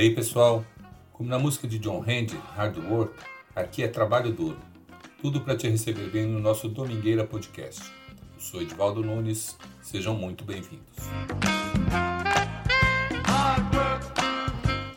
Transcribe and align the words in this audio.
Aí, 0.00 0.14
pessoal? 0.14 0.64
Como 1.12 1.28
na 1.28 1.38
música 1.38 1.68
de 1.68 1.78
John 1.78 2.00
Handy, 2.00 2.34
Hard 2.56 2.78
Work, 2.88 3.12
aqui 3.54 3.82
é 3.82 3.86
trabalho 3.86 4.32
duro. 4.32 4.56
Tudo 5.20 5.42
para 5.42 5.54
te 5.54 5.68
receber 5.68 6.08
bem 6.08 6.26
no 6.26 6.40
nosso 6.40 6.70
Domingueira 6.70 7.22
Podcast. 7.22 7.82
Eu 8.34 8.40
sou 8.40 8.62
Edvaldo 8.62 9.02
Nunes, 9.02 9.58
sejam 9.82 10.14
muito 10.14 10.42
bem-vindos. 10.42 10.96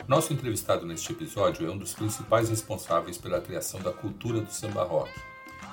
Nosso 0.08 0.32
entrevistado 0.32 0.86
neste 0.86 1.12
episódio 1.12 1.68
é 1.68 1.70
um 1.70 1.76
dos 1.76 1.92
principais 1.92 2.48
responsáveis 2.48 3.18
pela 3.18 3.42
criação 3.42 3.82
da 3.82 3.92
cultura 3.92 4.40
do 4.40 4.50
samba 4.50 4.84
rock, 4.84 5.10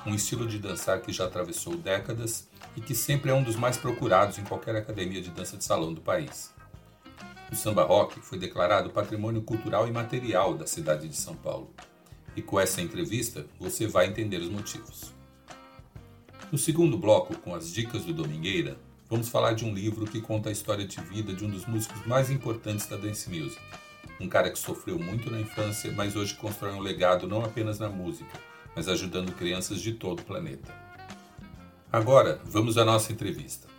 um 0.05 0.13
estilo 0.13 0.45
de 0.45 0.59
dançar 0.59 0.99
que 0.99 1.13
já 1.13 1.23
atravessou 1.23 1.77
décadas 1.77 2.49
e 2.75 2.81
que 2.81 2.93
sempre 2.93 3.31
é 3.31 3.33
um 3.33 3.43
dos 3.43 3.55
mais 3.55 3.77
procurados 3.77 4.37
em 4.37 4.43
qualquer 4.43 4.75
academia 4.75 5.21
de 5.21 5.29
dança 5.29 5.55
de 5.55 5.63
salão 5.63 5.93
do 5.93 6.01
país. 6.01 6.53
O 7.51 7.55
samba 7.55 7.83
rock 7.83 8.21
foi 8.21 8.39
declarado 8.39 8.91
patrimônio 8.91 9.41
cultural 9.41 9.85
e 9.85 9.91
material 9.91 10.53
da 10.53 10.65
cidade 10.65 11.09
de 11.09 11.17
São 11.17 11.35
Paulo. 11.35 11.69
E 12.33 12.41
com 12.41 12.57
essa 12.57 12.81
entrevista 12.81 13.45
você 13.59 13.85
vai 13.85 14.07
entender 14.07 14.37
os 14.37 14.49
motivos. 14.49 15.13
No 16.49 16.57
segundo 16.57 16.97
bloco, 16.97 17.37
com 17.39 17.53
as 17.53 17.69
dicas 17.73 18.05
do 18.05 18.13
Domingueira, 18.13 18.79
vamos 19.09 19.27
falar 19.27 19.51
de 19.51 19.65
um 19.65 19.73
livro 19.73 20.05
que 20.05 20.21
conta 20.21 20.47
a 20.47 20.51
história 20.51 20.87
de 20.87 21.01
vida 21.01 21.33
de 21.33 21.43
um 21.43 21.49
dos 21.49 21.65
músicos 21.65 22.05
mais 22.05 22.29
importantes 22.29 22.87
da 22.87 22.95
dance 22.95 23.29
music. 23.29 23.61
Um 24.17 24.29
cara 24.29 24.49
que 24.49 24.57
sofreu 24.57 24.97
muito 24.97 25.29
na 25.29 25.41
infância, 25.41 25.91
mas 25.91 26.15
hoje 26.15 26.35
constrói 26.35 26.71
um 26.71 26.79
legado 26.79 27.27
não 27.27 27.43
apenas 27.43 27.79
na 27.79 27.89
música, 27.89 28.31
mas 28.73 28.87
ajudando 28.87 29.33
crianças 29.33 29.81
de 29.81 29.91
todo 29.91 30.21
o 30.21 30.25
planeta. 30.25 30.73
Agora, 31.91 32.39
vamos 32.45 32.77
à 32.77 32.85
nossa 32.85 33.11
entrevista. 33.11 33.70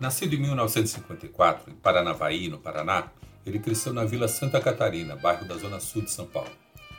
Nascido 0.00 0.34
em 0.34 0.38
1954, 0.38 1.70
em 1.70 1.74
Paranavaí, 1.74 2.48
no 2.48 2.58
Paraná, 2.58 3.12
ele 3.44 3.58
cresceu 3.58 3.92
na 3.92 4.02
Vila 4.02 4.28
Santa 4.28 4.58
Catarina, 4.58 5.14
bairro 5.14 5.46
da 5.46 5.58
Zona 5.58 5.78
Sul 5.78 6.00
de 6.00 6.10
São 6.10 6.24
Paulo. 6.24 6.50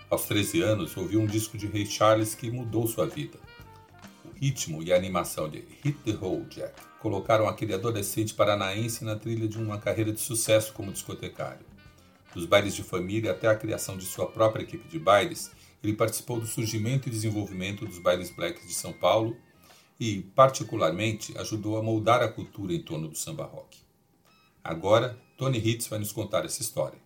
Aos 0.07 0.25
13 0.25 0.61
anos, 0.61 0.95
ouviu 0.95 1.19
um 1.19 1.25
disco 1.25 1.57
de 1.57 1.65
Ray 1.65 1.87
Charles 1.87 2.35
que 2.35 2.51
mudou 2.51 2.85
sua 2.85 3.07
vida. 3.07 3.39
O 4.23 4.29
ritmo 4.39 4.83
e 4.83 4.93
a 4.93 4.95
animação 4.95 5.49
de 5.49 5.65
Hit 5.83 5.97
the 6.05 6.11
Road 6.11 6.45
Jack 6.55 6.79
colocaram 6.99 7.47
aquele 7.47 7.73
adolescente 7.73 8.35
paranaense 8.35 9.03
na 9.03 9.15
trilha 9.15 9.47
de 9.47 9.57
uma 9.57 9.79
carreira 9.79 10.13
de 10.13 10.19
sucesso 10.19 10.71
como 10.71 10.91
discotecário. 10.91 11.65
Dos 12.35 12.45
bailes 12.45 12.75
de 12.75 12.83
família 12.83 13.31
até 13.31 13.47
a 13.47 13.55
criação 13.55 13.97
de 13.97 14.05
sua 14.05 14.27
própria 14.27 14.61
equipe 14.61 14.87
de 14.87 14.99
bailes, 14.99 15.49
ele 15.83 15.93
participou 15.93 16.39
do 16.39 16.45
surgimento 16.45 17.09
e 17.09 17.11
desenvolvimento 17.11 17.83
dos 17.83 17.97
bailes 17.97 18.29
blacks 18.29 18.67
de 18.67 18.75
São 18.75 18.93
Paulo 18.93 19.35
e, 20.01 20.23
particularmente, 20.35 21.37
ajudou 21.37 21.77
a 21.77 21.83
moldar 21.83 22.23
a 22.23 22.27
cultura 22.27 22.73
em 22.73 22.81
torno 22.81 23.07
do 23.07 23.15
samba 23.15 23.45
rock. 23.45 23.77
Agora, 24.63 25.15
Tony 25.37 25.59
Hitz 25.59 25.85
vai 25.85 25.99
nos 25.99 26.11
contar 26.11 26.43
essa 26.43 26.59
história. 26.59 26.97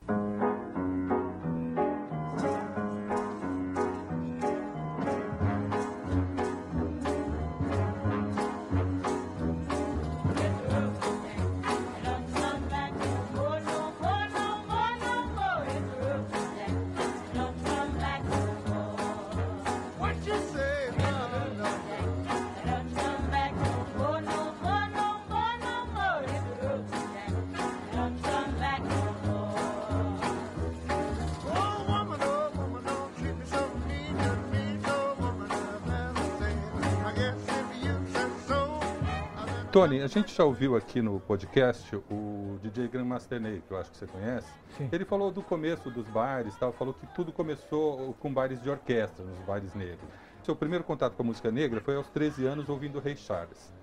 Tony, 39.75 40.01
a 40.01 40.07
gente 40.07 40.33
já 40.33 40.45
ouviu 40.45 40.73
aqui 40.77 41.01
no 41.01 41.19
podcast 41.19 41.93
o 42.09 42.57
DJ 42.61 42.87
Grandmaster 42.87 43.41
Ney, 43.41 43.61
que 43.67 43.73
eu 43.73 43.77
acho 43.77 43.91
que 43.91 43.97
você 43.97 44.07
conhece. 44.07 44.47
Sim. 44.77 44.87
Ele 44.89 45.03
falou 45.03 45.33
do 45.33 45.41
começo 45.41 45.91
dos 45.91 46.07
bailes, 46.07 46.55
tal, 46.55 46.71
falou 46.71 46.93
que 46.93 47.05
tudo 47.07 47.33
começou 47.33 48.13
com 48.21 48.33
bailes 48.33 48.61
de 48.61 48.69
orquestra, 48.69 49.25
nos 49.25 49.37
bailes 49.39 49.73
negros. 49.73 50.07
Seu 50.43 50.55
primeiro 50.55 50.85
contato 50.85 51.17
com 51.17 51.23
a 51.23 51.25
música 51.25 51.51
negra 51.51 51.81
foi 51.81 51.97
aos 51.97 52.07
13 52.07 52.45
anos 52.45 52.69
ouvindo 52.69 53.01
Ray 53.01 53.17
Charles, 53.17 53.73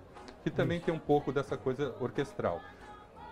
que 0.43 0.49
também 0.49 0.77
Isso. 0.77 0.87
tem 0.87 0.95
um 0.95 0.99
pouco 0.99 1.31
dessa 1.31 1.55
coisa 1.55 1.93
orquestral. 1.99 2.59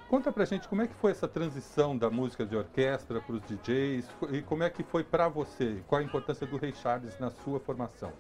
Conta 0.08 0.32
pra 0.32 0.46
gente 0.46 0.68
como 0.68 0.84
é 0.84 0.88
que 0.88 0.94
foi 0.94 1.10
essa 1.10 1.28
transição 1.28 1.98
da 1.98 2.12
música 2.12 2.46
de 2.46 2.56
orquestra 2.56 3.20
para 3.22 3.38
os 3.38 3.42
DJs 3.42 4.08
e 4.34 4.44
como 4.44 4.62
é 4.62 4.70
que 4.70 4.84
foi 4.84 5.04
pra 5.04 5.28
você, 5.28 5.82
qual 5.88 6.00
a 6.00 6.04
importância 6.04 6.46
do 6.46 6.58
Ray 6.58 6.76
Charles 6.76 7.20
na 7.20 7.32
sua 7.32 7.60
formação. 7.60 8.14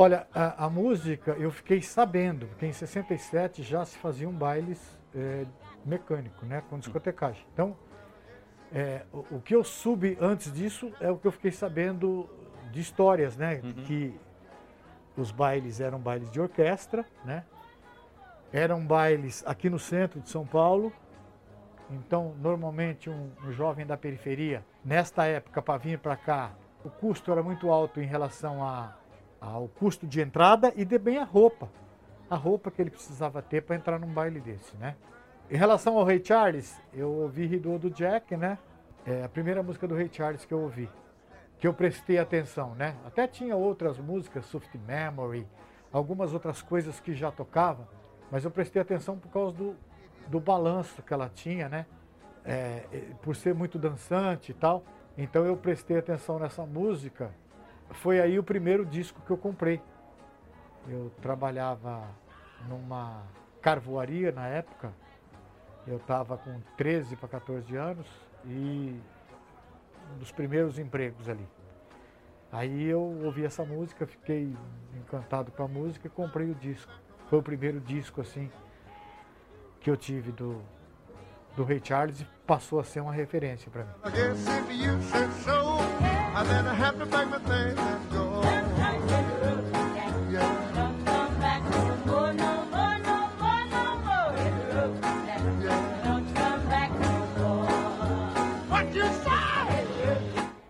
Olha, 0.00 0.28
a, 0.32 0.66
a 0.66 0.70
música 0.70 1.32
eu 1.32 1.50
fiquei 1.50 1.82
sabendo, 1.82 2.46
porque 2.46 2.64
em 2.66 2.72
67 2.72 3.64
já 3.64 3.84
se 3.84 3.98
faziam 3.98 4.30
bailes 4.30 4.96
é, 5.12 5.44
mecânicos, 5.84 6.46
né, 6.46 6.62
com 6.70 6.78
discotecagem. 6.78 7.44
Então, 7.52 7.76
é, 8.72 9.02
o, 9.12 9.36
o 9.36 9.40
que 9.40 9.56
eu 9.56 9.64
soube 9.64 10.16
antes 10.20 10.52
disso 10.52 10.92
é 11.00 11.10
o 11.10 11.16
que 11.18 11.26
eu 11.26 11.32
fiquei 11.32 11.50
sabendo 11.50 12.28
de 12.70 12.80
histórias, 12.80 13.36
né, 13.36 13.60
Uhum. 13.64 13.72
que 13.72 14.14
os 15.16 15.32
bailes 15.32 15.80
eram 15.80 15.98
bailes 15.98 16.30
de 16.30 16.40
orquestra, 16.40 17.04
né, 17.24 17.44
eram 18.52 18.86
bailes 18.86 19.42
aqui 19.44 19.68
no 19.68 19.80
centro 19.80 20.20
de 20.20 20.28
São 20.28 20.46
Paulo. 20.46 20.92
Então, 21.90 22.36
normalmente 22.38 23.10
um, 23.10 23.30
um 23.44 23.50
jovem 23.50 23.84
da 23.84 23.96
periferia, 23.96 24.64
nesta 24.84 25.24
época, 25.24 25.60
para 25.60 25.76
vir 25.76 25.98
para 25.98 26.14
cá, 26.16 26.52
o 26.84 26.90
custo 26.90 27.32
era 27.32 27.42
muito 27.42 27.68
alto 27.70 28.00
em 28.00 28.06
relação 28.06 28.62
a 28.62 28.94
ao 29.40 29.68
custo 29.68 30.06
de 30.06 30.20
entrada 30.20 30.72
e 30.76 30.84
também 30.84 31.18
a 31.18 31.24
roupa. 31.24 31.68
A 32.28 32.36
roupa 32.36 32.70
que 32.70 32.82
ele 32.82 32.90
precisava 32.90 33.40
ter 33.40 33.62
para 33.62 33.76
entrar 33.76 33.98
num 33.98 34.12
baile 34.12 34.40
desse, 34.40 34.76
né? 34.76 34.96
Em 35.50 35.56
relação 35.56 35.96
ao 35.96 36.04
Ray 36.04 36.22
Charles, 36.22 36.78
eu 36.92 37.10
ouvi 37.10 37.46
Ridô 37.46 37.78
do 37.78 37.90
Jack, 37.90 38.36
né? 38.36 38.58
É 39.06 39.24
a 39.24 39.28
primeira 39.28 39.62
música 39.62 39.88
do 39.88 39.94
Ray 39.94 40.10
Charles 40.12 40.44
que 40.44 40.52
eu 40.52 40.60
ouvi, 40.60 40.90
que 41.58 41.66
eu 41.66 41.72
prestei 41.72 42.18
atenção, 42.18 42.74
né? 42.74 42.94
Até 43.06 43.26
tinha 43.26 43.56
outras 43.56 43.98
músicas, 43.98 44.44
Soft 44.44 44.74
Memory, 44.86 45.46
algumas 45.90 46.34
outras 46.34 46.60
coisas 46.60 47.00
que 47.00 47.14
já 47.14 47.30
tocava, 47.30 47.88
mas 48.30 48.44
eu 48.44 48.50
prestei 48.50 48.82
atenção 48.82 49.16
por 49.18 49.30
causa 49.30 49.56
do, 49.56 49.74
do 50.26 50.38
balanço 50.38 51.02
que 51.02 51.14
ela 51.14 51.30
tinha, 51.34 51.66
né? 51.68 51.86
É, 52.44 52.84
é, 52.92 52.98
por 53.22 53.34
ser 53.34 53.54
muito 53.54 53.78
dançante 53.78 54.52
e 54.52 54.54
tal. 54.54 54.84
Então 55.16 55.46
eu 55.46 55.56
prestei 55.56 55.98
atenção 55.98 56.38
nessa 56.38 56.66
música 56.66 57.30
foi 57.90 58.20
aí 58.20 58.38
o 58.38 58.42
primeiro 58.42 58.84
disco 58.84 59.20
que 59.22 59.30
eu 59.30 59.36
comprei. 59.36 59.80
Eu 60.88 61.12
trabalhava 61.20 62.08
numa 62.68 63.22
carvoaria 63.60 64.32
na 64.32 64.46
época. 64.46 64.92
Eu 65.86 65.96
estava 65.96 66.36
com 66.36 66.60
13 66.76 67.16
para 67.16 67.28
14 67.28 67.74
anos 67.76 68.06
e 68.44 69.00
um 70.14 70.18
dos 70.18 70.30
primeiros 70.30 70.78
empregos 70.78 71.28
ali. 71.28 71.46
Aí 72.50 72.84
eu 72.84 73.02
ouvi 73.24 73.44
essa 73.44 73.64
música, 73.64 74.06
fiquei 74.06 74.54
encantado 74.96 75.52
com 75.52 75.62
a 75.62 75.68
música 75.68 76.06
e 76.06 76.10
comprei 76.10 76.50
o 76.50 76.54
disco. 76.54 76.92
Foi 77.28 77.38
o 77.38 77.42
primeiro 77.42 77.80
disco 77.80 78.20
assim 78.20 78.50
que 79.80 79.90
eu 79.90 79.96
tive 79.96 80.32
do 80.32 80.62
do 81.58 81.64
Ray 81.64 81.80
Charles 81.82 82.20
e 82.20 82.26
passou 82.46 82.78
a 82.78 82.84
ser 82.84 83.00
uma 83.00 83.12
referência 83.12 83.68
para 83.68 83.82
mim. 83.82 83.90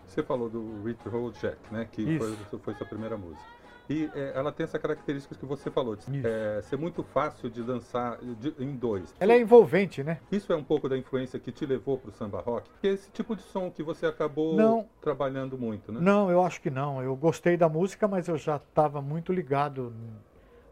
Você 0.07 0.23
falou 0.23 0.49
do 0.49 0.83
Rich 0.83 1.07
Roll 1.07 1.31
Jack, 1.33 1.57
né? 1.71 1.87
Que 1.89 2.17
foi, 2.17 2.31
Isso. 2.31 2.59
foi 2.63 2.73
sua 2.73 2.87
primeira 2.87 3.15
música. 3.15 3.58
E 3.89 4.09
é, 4.13 4.33
ela 4.35 4.51
tem 4.51 4.63
essa 4.63 4.77
característica 4.77 5.33
que 5.33 5.45
você 5.45 5.71
falou, 5.71 5.95
de 5.95 6.05
é, 6.25 6.61
ser 6.61 6.77
muito 6.77 7.01
fácil 7.03 7.49
de 7.49 7.63
dançar 7.63 8.17
de- 8.19 8.53
em 8.59 8.75
dois. 8.75 9.13
Ela 9.19 9.33
é 9.33 9.39
envolvente, 9.41 10.03
né? 10.03 10.19
Isso 10.31 10.53
é 10.53 10.55
um 10.55 10.63
pouco 10.63 10.87
da 10.87 10.95
influência 10.95 11.39
que 11.39 11.51
te 11.51 11.65
levou 11.65 11.97
para 11.97 12.09
o 12.09 12.13
samba 12.13 12.39
rock? 12.39 12.69
Que 12.81 12.87
é 12.87 12.91
esse 12.91 13.09
tipo 13.09 13.35
de 13.35 13.41
som 13.41 13.71
que 13.71 13.81
você 13.81 14.05
acabou 14.05 14.55
Não. 14.55 14.85
trabalhando 15.01 15.57
muito, 15.57 15.91
né? 15.91 15.99
Não, 15.99 16.29
eu 16.29 16.43
acho 16.43 16.61
que 16.61 16.69
não. 16.69 17.01
Eu 17.01 17.15
gostei 17.15 17.57
da 17.57 17.67
música, 17.67 18.07
mas 18.07 18.27
eu 18.27 18.37
já 18.37 18.57
estava 18.57 19.01
muito 19.01 19.33
ligado 19.33 19.91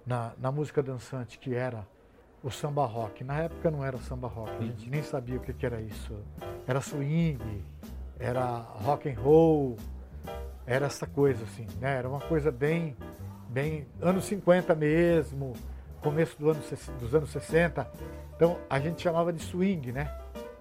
na, 0.06 0.34
na 0.38 0.52
música 0.52 0.84
dançante 0.84 1.40
que 1.40 1.56
era 1.56 1.88
o 2.44 2.52
samba 2.52 2.86
rock. 2.86 3.24
Na 3.24 3.40
época 3.40 3.72
não 3.72 3.84
era 3.84 3.98
samba 3.98 4.28
rock, 4.28 4.52
a 4.60 4.62
gente 4.62 4.90
nem 4.92 5.02
sabia 5.02 5.38
o 5.38 5.40
que, 5.40 5.54
que 5.54 5.66
era 5.66 5.82
isso. 5.82 6.14
Era 6.68 6.82
swing, 6.82 7.40
era 8.20 8.46
rock 8.58 9.10
and 9.10 9.20
roll, 9.20 9.76
era 10.68 10.86
essa 10.86 11.08
coisa 11.08 11.46
assim, 11.46 11.66
né? 11.80 11.96
Era 11.98 12.10
uma 12.10 12.20
coisa 12.20 12.52
bem, 12.52 12.96
bem 13.50 13.88
anos 14.02 14.26
50 14.26 14.76
mesmo, 14.76 15.54
começo 16.02 16.38
do 16.38 16.50
ano, 16.52 16.62
dos 17.00 17.16
anos 17.16 17.30
60. 17.32 17.90
Então 18.36 18.58
a 18.70 18.80
gente 18.80 19.02
chamava 19.02 19.32
de 19.34 19.42
swing, 19.42 19.92
né? 19.94 20.12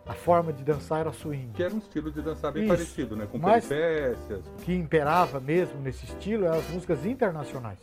a 0.08 0.14
forma 0.14 0.52
de 0.52 0.62
dançar 0.62 1.00
era 1.00 1.12
swing. 1.12 1.48
Que 1.52 1.64
era 1.64 1.74
um 1.74 1.78
estilo 1.78 2.12
de 2.12 2.22
dançar 2.22 2.52
bem 2.52 2.62
Isso. 2.62 2.72
parecido, 2.72 3.16
né? 3.16 3.26
Com 3.30 3.38
Mas- 3.38 3.66
peripécias. 3.66 4.46
O 4.46 4.62
que 4.62 4.72
imperava 4.72 5.40
mesmo 5.40 5.80
nesse 5.80 6.04
estilo 6.04 6.44
eram 6.46 6.58
as 6.58 6.68
músicas 6.70 7.04
internacionais. 7.04 7.78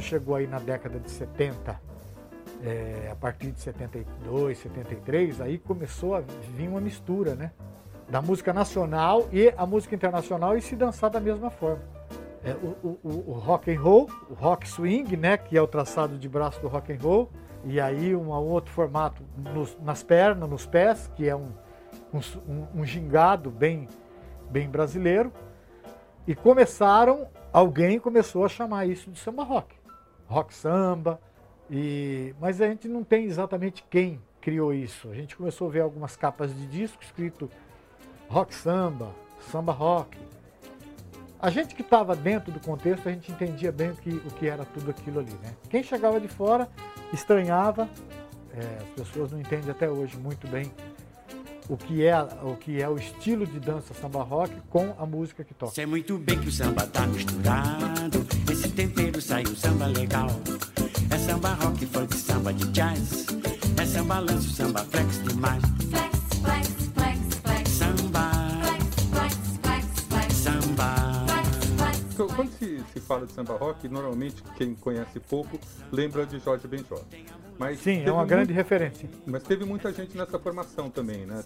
Quando 0.00 0.08
chegou 0.08 0.34
aí 0.34 0.46
na 0.46 0.58
década 0.58 0.98
de 0.98 1.10
70, 1.10 1.78
é, 2.64 3.10
a 3.12 3.14
partir 3.16 3.50
de 3.50 3.60
72, 3.60 4.56
73, 4.56 5.42
aí 5.42 5.58
começou 5.58 6.14
a 6.14 6.20
vir 6.20 6.68
uma 6.68 6.80
mistura, 6.80 7.34
né? 7.34 7.50
Da 8.08 8.22
música 8.22 8.50
nacional 8.50 9.28
e 9.30 9.52
a 9.58 9.66
música 9.66 9.94
internacional 9.94 10.56
e 10.56 10.62
se 10.62 10.74
dançar 10.74 11.10
da 11.10 11.20
mesma 11.20 11.50
forma. 11.50 11.82
É, 12.42 12.52
o, 12.62 12.98
o- 13.04 13.24
o- 13.26 13.32
rock 13.34 13.70
and 13.70 13.78
roll, 13.78 14.08
o 14.30 14.32
rock 14.32 14.66
swing, 14.66 15.18
né? 15.18 15.36
Que 15.36 15.58
é 15.58 15.60
o 15.60 15.66
traçado 15.66 16.16
de 16.16 16.28
braço 16.30 16.58
do 16.62 16.68
rock 16.68 16.90
and 16.94 16.98
roll, 17.02 17.28
e 17.66 17.78
aí 17.78 18.16
um 18.16 18.30
outro 18.30 18.72
formato 18.72 19.22
nos- 19.36 19.76
nas 19.82 20.02
pernas, 20.02 20.48
nos 20.48 20.64
pés, 20.64 21.10
que 21.14 21.28
é 21.28 21.36
um, 21.36 21.50
um- 22.14 22.66
um 22.80 22.84
gingado 22.86 23.50
bem, 23.50 23.86
bem 24.50 24.66
brasileiro. 24.66 25.30
E 26.26 26.34
começaram, 26.34 27.26
alguém 27.52 27.98
começou 28.00 28.46
a 28.46 28.48
chamar 28.48 28.86
isso 28.86 29.10
de 29.10 29.18
samba 29.18 29.42
rock. 29.44 29.78
Rock 30.30 30.54
samba. 30.54 31.20
E, 31.68 32.34
mas 32.40 32.60
a 32.60 32.68
gente 32.68 32.88
não 32.88 33.04
tem 33.04 33.24
exatamente 33.24 33.84
quem 33.90 34.20
criou 34.40 34.72
isso. 34.72 35.10
A 35.10 35.14
gente 35.14 35.36
começou 35.36 35.68
a 35.68 35.70
ver 35.70 35.80
algumas 35.80 36.16
capas 36.16 36.54
de 36.54 36.66
disco 36.66 37.02
escrito 37.02 37.50
rock 38.28 38.54
samba, 38.54 39.14
samba 39.50 39.72
rock. 39.72 40.16
A 41.38 41.50
gente 41.50 41.74
que 41.74 41.82
estava 41.82 42.14
dentro 42.14 42.52
do 42.52 42.60
contexto, 42.60 43.08
a 43.08 43.12
gente 43.12 43.32
entendia 43.32 43.72
bem 43.72 43.90
o 43.90 43.96
que, 43.96 44.10
o 44.10 44.30
que 44.34 44.46
era 44.46 44.64
tudo 44.64 44.90
aquilo 44.90 45.20
ali. 45.20 45.32
Né? 45.42 45.54
Quem 45.68 45.82
chegava 45.82 46.20
de 46.20 46.28
fora 46.28 46.68
estranhava, 47.12 47.88
é, 48.54 48.82
as 48.82 48.88
pessoas 49.06 49.32
não 49.32 49.40
entendem 49.40 49.70
até 49.70 49.88
hoje 49.88 50.16
muito 50.16 50.46
bem 50.48 50.70
o 51.68 51.76
que 51.76 52.04
é 52.04 52.20
o 52.42 52.56
que 52.56 52.82
é 52.82 52.88
o 52.88 52.96
estilo 52.96 53.46
de 53.46 53.60
dança 53.60 53.94
samba 53.94 54.22
rock 54.22 54.52
com 54.68 54.94
a 54.98 55.06
música 55.06 55.44
que 55.44 55.54
toca. 55.54 55.72
Sei 55.72 55.86
muito 55.86 56.18
bem 56.18 56.38
que 56.38 56.48
o 56.48 56.52
samba 56.52 56.86
tá 56.86 57.06
misturado. 57.06 58.39
Tempero 58.80 59.20
saiu 59.20 59.54
samba 59.54 59.88
legal. 59.88 60.30
É 61.10 61.18
samba 61.18 61.52
rock, 61.52 61.84
funk, 61.84 62.16
samba 62.16 62.50
de 62.50 62.66
jazz. 62.72 63.26
É 63.78 63.84
samba 63.84 64.20
lanço, 64.20 64.48
samba 64.48 64.82
flex 64.86 65.22
demais. 65.22 65.62
Flex, 65.90 66.16
flex, 66.40 66.68
flex, 66.94 67.18
flex. 67.42 67.70
Samba, 67.72 68.30
Flex, 68.62 68.84
flex, 69.10 69.36
flex, 69.60 69.86
flex. 70.08 70.34
samba. 70.34 70.94
Flex, 71.28 72.06
flex, 72.16 72.32
Quando 72.34 72.52
se, 72.58 72.82
se 72.94 73.00
fala 73.00 73.26
de 73.26 73.32
samba 73.34 73.54
rock, 73.58 73.86
normalmente 73.86 74.42
quem 74.56 74.74
conhece 74.74 75.20
pouco 75.20 75.60
lembra 75.92 76.24
de 76.24 76.38
Jorge 76.40 76.66
Benjor. 76.66 77.04
Mas 77.60 77.78
Sim, 77.80 78.02
é 78.06 78.10
uma 78.10 78.20
muito- 78.20 78.30
grande 78.30 78.54
referência. 78.54 79.06
Mas 79.26 79.42
teve 79.42 79.66
muita 79.66 79.92
gente 79.92 80.16
nessa 80.16 80.38
formação 80.38 80.88
também, 80.88 81.26
né? 81.26 81.44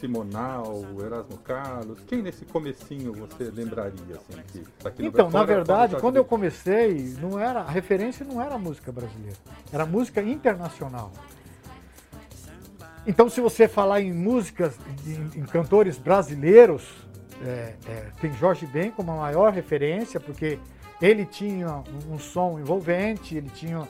Simonal, 0.00 0.84
Erasmo 1.00 1.38
Carlos. 1.38 2.00
Quem 2.08 2.20
nesse 2.20 2.44
comecinho 2.44 3.12
você 3.12 3.44
lembraria, 3.44 4.16
assim, 4.16 4.42
que 4.48 4.64
aqui 4.84 5.06
Então, 5.06 5.30
na 5.30 5.44
verdade, 5.44 5.94
quando 6.00 6.16
eu 6.16 6.24
comecei, 6.24 7.14
não 7.20 7.38
era 7.38 7.60
a 7.60 7.70
referência 7.70 8.26
não 8.26 8.42
era 8.42 8.58
música 8.58 8.90
brasileira, 8.90 9.36
era 9.72 9.86
música 9.86 10.20
internacional. 10.20 11.12
Então, 13.06 13.28
se 13.30 13.40
você 13.40 13.68
falar 13.68 14.00
em 14.00 14.12
músicas, 14.12 14.76
em, 15.06 15.42
em 15.42 15.44
cantores 15.44 15.96
brasileiros, 15.96 16.88
é, 17.40 17.74
é, 17.86 18.10
tem 18.20 18.32
Jorge 18.32 18.66
Ben 18.66 18.90
como 18.90 19.12
a 19.12 19.16
maior 19.16 19.52
referência, 19.52 20.18
porque 20.18 20.58
ele 21.00 21.24
tinha 21.24 21.84
um 22.10 22.18
som 22.18 22.58
envolvente, 22.58 23.36
ele 23.36 23.50
tinha 23.50 23.86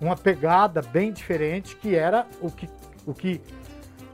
uma 0.00 0.16
pegada 0.16 0.82
bem 0.82 1.12
diferente, 1.12 1.76
que 1.76 1.94
era 1.94 2.26
o 2.40 2.50
que, 2.50 2.68
o 3.06 3.14
que, 3.14 3.40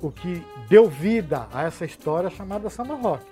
o 0.00 0.10
que 0.10 0.44
deu 0.68 0.88
vida 0.88 1.48
a 1.52 1.62
essa 1.64 1.84
história 1.84 2.30
chamada 2.30 2.68
samba 2.70 2.94
rock. 2.94 3.24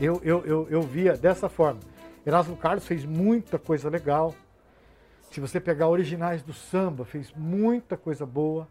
Eu, 0.00 0.20
eu, 0.24 0.44
eu, 0.44 0.66
eu 0.70 0.82
via 0.82 1.14
dessa 1.16 1.48
forma. 1.48 1.80
Erasmo 2.24 2.56
Carlos 2.56 2.86
fez 2.86 3.04
muita 3.04 3.58
coisa 3.58 3.88
legal. 3.90 4.34
Se 5.30 5.40
você 5.40 5.58
pegar 5.60 5.88
originais 5.88 6.42
do 6.42 6.52
samba, 6.52 7.04
fez 7.04 7.32
muita 7.36 7.96
coisa 7.96 8.24
boa. 8.26 8.66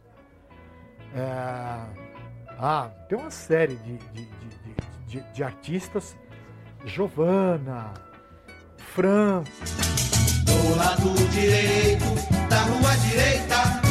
É, 1.15 2.11
Ah, 2.57 2.89
tem 3.09 3.17
uma 3.17 3.31
série 3.31 3.75
de, 3.75 3.97
de, 3.97 4.25
de, 4.25 4.75
de, 5.07 5.33
de- 5.33 5.43
artistas. 5.43 6.15
Giovanna, 6.85 7.91
Fran, 8.77 9.43
Do 10.51 10.75
lado 10.75 11.13
direito 11.29 12.05
da 12.49 12.59
rua 12.63 12.95
direita, 12.97 13.81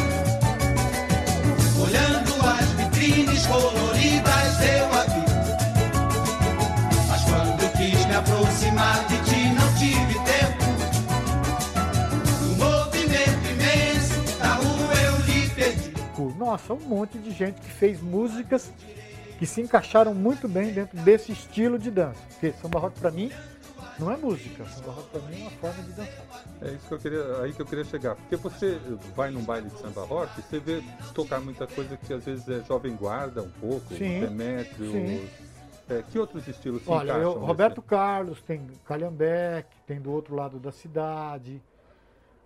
olhando 1.82 2.32
as 2.46 2.68
vitrines 2.72 3.46
coloridas, 3.46 4.60
eu 4.60 4.92
a 4.92 5.04
vi. 5.04 5.24
Mas 7.08 7.22
quando 7.24 7.72
quis 7.72 8.06
me 8.06 8.14
aproximar 8.14 9.06
de 9.06 9.16
ti, 9.24 9.48
não 9.54 9.74
tive 9.74 10.14
tempo. 10.26 10.64
No 12.42 12.56
movimento 12.56 13.50
imenso 13.50 14.38
da 14.38 14.54
rua 14.54 14.94
eu 15.04 15.16
lhe 15.26 15.48
perdi. 15.50 15.92
nossa, 16.36 16.74
um 16.74 16.80
monte 16.80 17.18
de 17.18 17.30
gente 17.30 17.60
que 17.60 17.70
fez 17.70 18.00
músicas 18.02 18.70
que 19.38 19.46
se 19.46 19.62
encaixaram 19.62 20.14
muito 20.14 20.46
bem 20.46 20.70
dentro 20.70 20.98
desse 20.98 21.32
estilo 21.32 21.78
de 21.78 21.90
dança. 21.90 22.20
Porque 22.28 22.52
samba 22.60 22.78
rock 22.78 23.00
para 23.00 23.10
mim 23.10 23.32
não 24.00 24.10
é 24.10 24.16
música, 24.16 24.64
samba 24.66 24.92
rock 24.92 25.08
para 25.10 25.20
mim 25.22 25.38
é 25.38 25.42
uma 25.42 25.50
forma 25.50 25.82
de 25.82 25.92
dançar. 25.92 26.24
É 26.62 26.70
isso 26.72 26.88
que 26.88 26.94
eu 26.94 26.98
queria, 26.98 27.42
aí 27.42 27.52
que 27.52 27.60
eu 27.62 27.66
queria 27.66 27.84
chegar. 27.84 28.16
Porque 28.16 28.36
você 28.36 28.78
vai 29.14 29.30
num 29.30 29.42
baile 29.44 29.68
de 29.68 29.78
samba 29.78 30.04
rock, 30.04 30.40
você 30.40 30.58
vê 30.58 30.82
tocar 31.14 31.40
muita 31.40 31.66
coisa 31.66 31.96
que 31.96 32.12
às 32.12 32.24
vezes 32.24 32.48
é 32.48 32.64
jovem 32.64 32.96
guarda 32.96 33.42
um 33.42 33.50
pouco, 33.50 33.94
Sim, 33.94 34.20
Demétrios. 34.20 34.90
sim. 34.90 35.28
É, 35.88 36.02
que 36.02 36.18
outros 36.18 36.46
estilos 36.46 36.82
se 36.82 36.88
Olha, 36.90 37.12
eu-? 37.12 37.32
Roberto 37.32 37.82
Carlos, 37.82 38.40
tem 38.42 38.66
Calhambeque, 38.84 39.76
tem 39.86 40.00
do 40.00 40.10
outro 40.12 40.34
lado 40.34 40.58
da 40.58 40.70
cidade, 40.72 41.60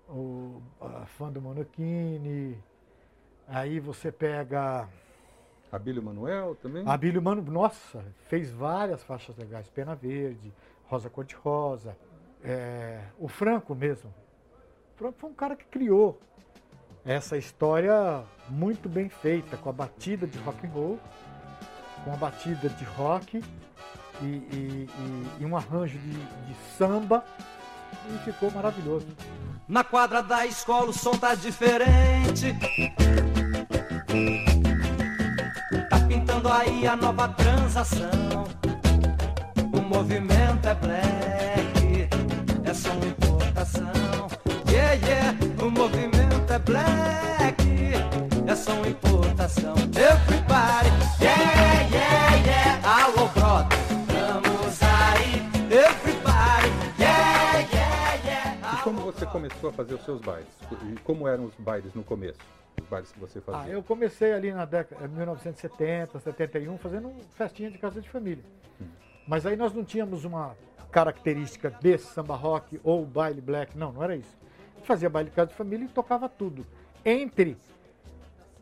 o 0.08 0.60
a 0.80 1.06
fã 1.06 1.30
do 1.30 1.40
Monachini. 1.40 2.58
Aí 3.46 3.78
você 3.78 4.10
pega 4.10 4.88
Abílio 5.70 6.02
Manuel 6.02 6.56
também? 6.62 6.82
Abílio 6.86 7.20
Mano, 7.20 7.42
nossa, 7.42 8.02
fez 8.28 8.50
várias 8.50 9.02
faixas 9.02 9.36
legais, 9.36 9.68
Pena 9.68 9.94
Verde, 9.94 10.52
Rosa 10.88 11.08
Cor-de-Rosa, 11.10 11.96
é, 12.42 13.00
o 13.18 13.28
Franco 13.28 13.74
mesmo. 13.74 14.12
O 14.94 14.98
Franco 14.98 15.18
foi 15.18 15.30
um 15.30 15.34
cara 15.34 15.56
que 15.56 15.64
criou 15.64 16.20
essa 17.04 17.36
história 17.36 18.22
muito 18.48 18.88
bem 18.88 19.08
feita, 19.08 19.56
com 19.56 19.68
a 19.68 19.72
batida 19.72 20.26
de 20.26 20.38
rock 20.38 20.66
and 20.66 20.70
roll, 20.70 21.00
com 22.04 22.12
a 22.12 22.16
batida 22.16 22.68
de 22.68 22.84
rock 22.84 23.42
e, 24.20 24.24
e- 24.24 24.88
e- 24.88 25.28
e 25.40 25.44
um 25.46 25.56
arranjo 25.56 25.98
de, 25.98 26.10
de 26.10 26.54
samba, 26.78 27.24
e 28.10 28.18
ficou 28.24 28.50
maravilhoso. 28.50 29.06
Na 29.68 29.82
quadra 29.82 30.22
da 30.22 30.44
escola 30.46 30.90
o 30.90 30.92
som 30.92 31.12
tá 31.16 31.34
diferente. 31.34 32.54
Tá 35.90 35.98
pintando 36.06 36.48
aí 36.52 36.86
a 36.86 36.94
nova 36.96 37.28
transação. 37.28 38.44
O 39.84 39.86
movimento 39.86 40.66
é 40.66 40.74
black, 40.76 42.08
é 42.64 42.72
só 42.72 42.90
uma 42.90 43.04
importação. 43.04 44.28
Yeah, 44.66 44.94
yeah, 45.06 45.38
o 45.62 45.70
movimento 45.70 46.50
é 46.50 46.58
black, 46.58 47.92
é 48.46 48.56
só 48.56 48.72
uma 48.72 48.88
importação. 48.88 49.74
Everybody, 49.74 50.88
yeah, 51.20 51.82
yeah, 51.92 52.34
yeah. 52.46 53.04
Alô, 53.04 53.28
brother, 53.28 53.78
vamos 54.08 54.82
aí. 54.82 55.42
Everybody, 55.70 56.70
yeah, 56.98 57.58
yeah, 57.70 58.14
yeah. 58.24 58.78
E 58.78 58.82
como 58.82 59.00
você 59.02 59.26
começou 59.26 59.68
a 59.68 59.72
fazer 59.74 59.94
os 59.96 60.04
seus 60.06 60.22
bailes? 60.22 60.48
E 60.90 60.98
como 61.00 61.28
eram 61.28 61.44
os 61.44 61.54
bailes 61.56 61.92
no 61.92 62.02
começo? 62.02 62.40
Os 62.80 62.88
bailes 62.88 63.12
que 63.12 63.20
você 63.20 63.38
fazia? 63.38 63.60
Ah, 63.64 63.68
eu 63.68 63.82
comecei 63.82 64.32
ali 64.32 64.50
na 64.50 64.64
década 64.64 65.06
de 65.06 65.14
1970, 65.14 66.18
71, 66.20 66.78
fazendo 66.78 67.12
festinha 67.36 67.70
de 67.70 67.76
casa 67.76 68.00
de 68.00 68.08
família. 68.08 68.42
Mas 69.26 69.46
aí 69.46 69.56
nós 69.56 69.72
não 69.72 69.84
tínhamos 69.84 70.24
uma 70.24 70.56
característica 70.90 71.70
de 71.70 71.98
samba 71.98 72.36
rock 72.36 72.80
ou 72.84 73.04
baile 73.04 73.40
black, 73.40 73.76
não, 73.76 73.92
não 73.92 74.02
era 74.02 74.16
isso. 74.16 74.36
Fazia 74.84 75.08
baile 75.08 75.30
de 75.30 75.34
casa 75.36 75.48
de 75.50 75.56
família 75.56 75.84
e 75.86 75.88
tocava 75.88 76.28
tudo. 76.28 76.64
Entre 77.04 77.56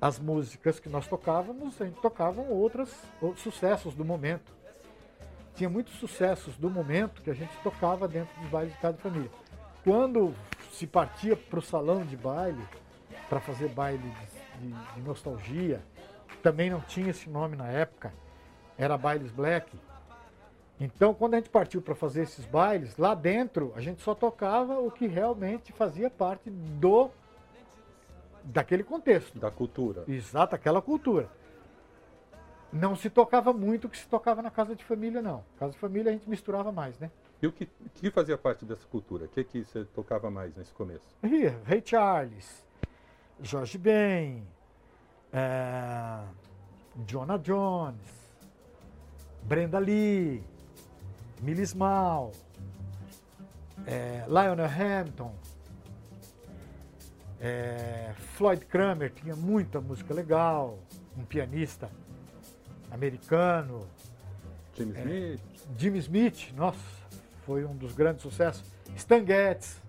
as 0.00 0.18
músicas 0.18 0.80
que 0.80 0.88
nós 0.88 1.06
tocávamos, 1.06 1.80
a 1.80 1.84
gente 1.84 2.00
tocavam 2.00 2.48
outras 2.48 2.90
outros 3.20 3.42
sucessos 3.42 3.94
do 3.94 4.04
momento. 4.04 4.52
Tinha 5.54 5.68
muitos 5.68 5.94
sucessos 5.94 6.56
do 6.56 6.70
momento 6.70 7.20
que 7.22 7.30
a 7.30 7.34
gente 7.34 7.52
tocava 7.62 8.08
dentro 8.08 8.34
dos 8.40 8.48
bailes 8.50 8.72
de 8.72 8.78
casa 8.80 8.96
de 8.96 9.02
família. 9.02 9.30
quando 9.84 10.32
se 10.72 10.86
partia 10.86 11.36
para 11.36 11.58
o 11.58 11.62
salão 11.62 12.04
de 12.06 12.16
baile, 12.16 12.62
para 13.28 13.40
fazer 13.40 13.68
baile 13.68 13.98
de, 14.60 14.68
de- 14.68 14.94
de 14.94 15.00
nostalgia, 15.02 15.80
também 16.42 16.70
não 16.70 16.80
tinha 16.80 17.10
esse 17.10 17.28
nome 17.28 17.56
na 17.56 17.66
época, 17.66 18.12
era 18.78 18.96
bailes 18.96 19.30
black. 19.32 19.76
Então, 20.82 21.14
quando 21.14 21.34
a 21.34 21.36
gente 21.36 21.48
partiu 21.48 21.80
para 21.80 21.94
fazer 21.94 22.22
esses 22.22 22.44
bailes, 22.44 22.96
lá 22.96 23.14
dentro 23.14 23.72
a 23.76 23.80
gente 23.80 24.02
só 24.02 24.16
tocava 24.16 24.80
o 24.80 24.90
que 24.90 25.06
realmente 25.06 25.72
fazia 25.72 26.10
parte 26.10 26.50
do 26.50 27.08
daquele 28.42 28.82
contexto. 28.82 29.38
Da 29.38 29.48
cultura. 29.48 30.02
Exato, 30.08 30.56
aquela 30.56 30.82
cultura. 30.82 31.30
Não 32.72 32.96
se 32.96 33.08
tocava 33.08 33.52
muito 33.52 33.86
o 33.86 33.88
que 33.88 33.96
se 33.96 34.08
tocava 34.08 34.42
na 34.42 34.50
casa 34.50 34.74
de 34.74 34.84
família, 34.84 35.22
não. 35.22 35.44
Casa 35.56 35.70
de 35.70 35.78
família 35.78 36.10
a 36.10 36.12
gente 36.14 36.28
misturava 36.28 36.72
mais, 36.72 36.98
né? 36.98 37.12
E 37.40 37.46
o 37.46 37.52
que, 37.52 37.68
que 37.94 38.10
fazia 38.10 38.36
parte 38.36 38.64
dessa 38.64 38.86
cultura? 38.88 39.26
O 39.26 39.28
que, 39.28 39.44
que 39.44 39.64
você 39.64 39.84
tocava 39.84 40.32
mais 40.32 40.56
nesse 40.56 40.72
começo? 40.72 41.04
Ih, 41.22 41.46
Ray 41.64 41.82
Charles, 41.84 42.66
Jorge 43.40 43.78
Ben, 43.78 44.44
é, 45.32 46.24
Jonah 47.06 47.36
Jones, 47.36 48.32
Brenda 49.44 49.78
Lee, 49.78 50.42
Millie 51.42 51.66
Small, 51.66 52.30
é, 53.84 54.24
Lionel 54.28 54.66
Hampton, 54.66 55.34
é, 57.40 58.12
Floyd 58.36 58.64
Kramer, 58.66 59.10
tinha 59.10 59.34
muita 59.34 59.80
música 59.80 60.14
legal, 60.14 60.78
um 61.18 61.24
pianista 61.24 61.90
americano, 62.92 63.88
Jimmy 64.72 64.92
Smith? 64.92 65.40
Jimmy 65.76 65.98
Smith, 65.98 66.52
nossa, 66.54 66.78
foi 67.44 67.64
um 67.64 67.74
dos 67.74 67.92
grandes 67.92 68.22
sucessos, 68.22 68.64
Stan 68.94 69.26
Getz, 69.26 69.81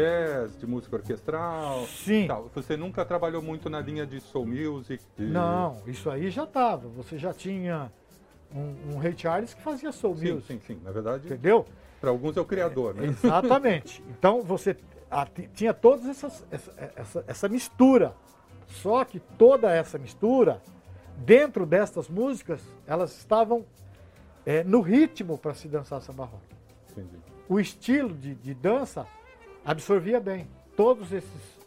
Jazz, 0.00 0.58
de 0.58 0.66
música 0.66 0.96
orquestral? 0.96 1.86
Sim. 1.86 2.26
Tal. 2.26 2.50
Você 2.54 2.76
nunca 2.76 3.04
trabalhou 3.04 3.40
muito 3.42 3.70
na 3.70 3.80
linha 3.80 4.06
de 4.06 4.20
soul 4.20 4.46
music? 4.46 5.02
de- 5.16 5.24
Não, 5.26 5.80
isso 5.86 6.10
aí 6.10 6.30
já 6.30 6.44
estava. 6.44 6.86
Você 6.88 7.16
já 7.18 7.32
tinha 7.32 7.90
um, 8.54 8.94
um 8.94 8.98
Ray 8.98 9.14
Charles 9.16 9.54
que 9.54 9.62
fazia 9.62 9.90
soul 9.92 10.16
Sim, 10.16 10.32
music, 10.34 10.52
sim, 10.52 10.60
sim. 10.74 10.80
Na 10.84 10.90
verdade, 10.92 11.26
entendeu? 11.26 11.64
para 12.00 12.10
alguns 12.10 12.36
é 12.36 12.40
o 12.40 12.44
criador, 12.44 12.94
né? 12.94 13.06
Exatamente. 13.06 14.02
Então 14.18 14.42
você 14.42 14.76
a- 15.10 15.24
ti- 15.26 15.48
tinha 15.54 15.72
toda 15.72 16.08
essa, 16.10 16.26
essa, 16.94 17.24
essa 17.26 17.48
mistura. 17.48 18.14
Só 18.68 19.04
que 19.04 19.18
toda 19.18 19.70
essa 19.70 19.96
mistura, 19.96 20.60
dentro 21.16 21.64
destas 21.64 22.08
músicas, 22.08 22.60
elas 22.86 23.16
estavam 23.16 23.64
eh, 24.44 24.62
no 24.64 24.80
ritmo 24.80 25.38
para 25.38 25.54
se 25.54 25.68
dançar 25.68 26.02
samba 26.02 26.24
rock. 26.24 26.42
Entendi. 26.90 27.16
o 27.48 27.58
estilo 27.60 28.12
de, 28.14 28.34
de 28.34 28.52
dança 28.54 29.06
absorvia 29.66 30.20
bem 30.20 30.46
todos 30.76 31.12
esses, 31.12 31.58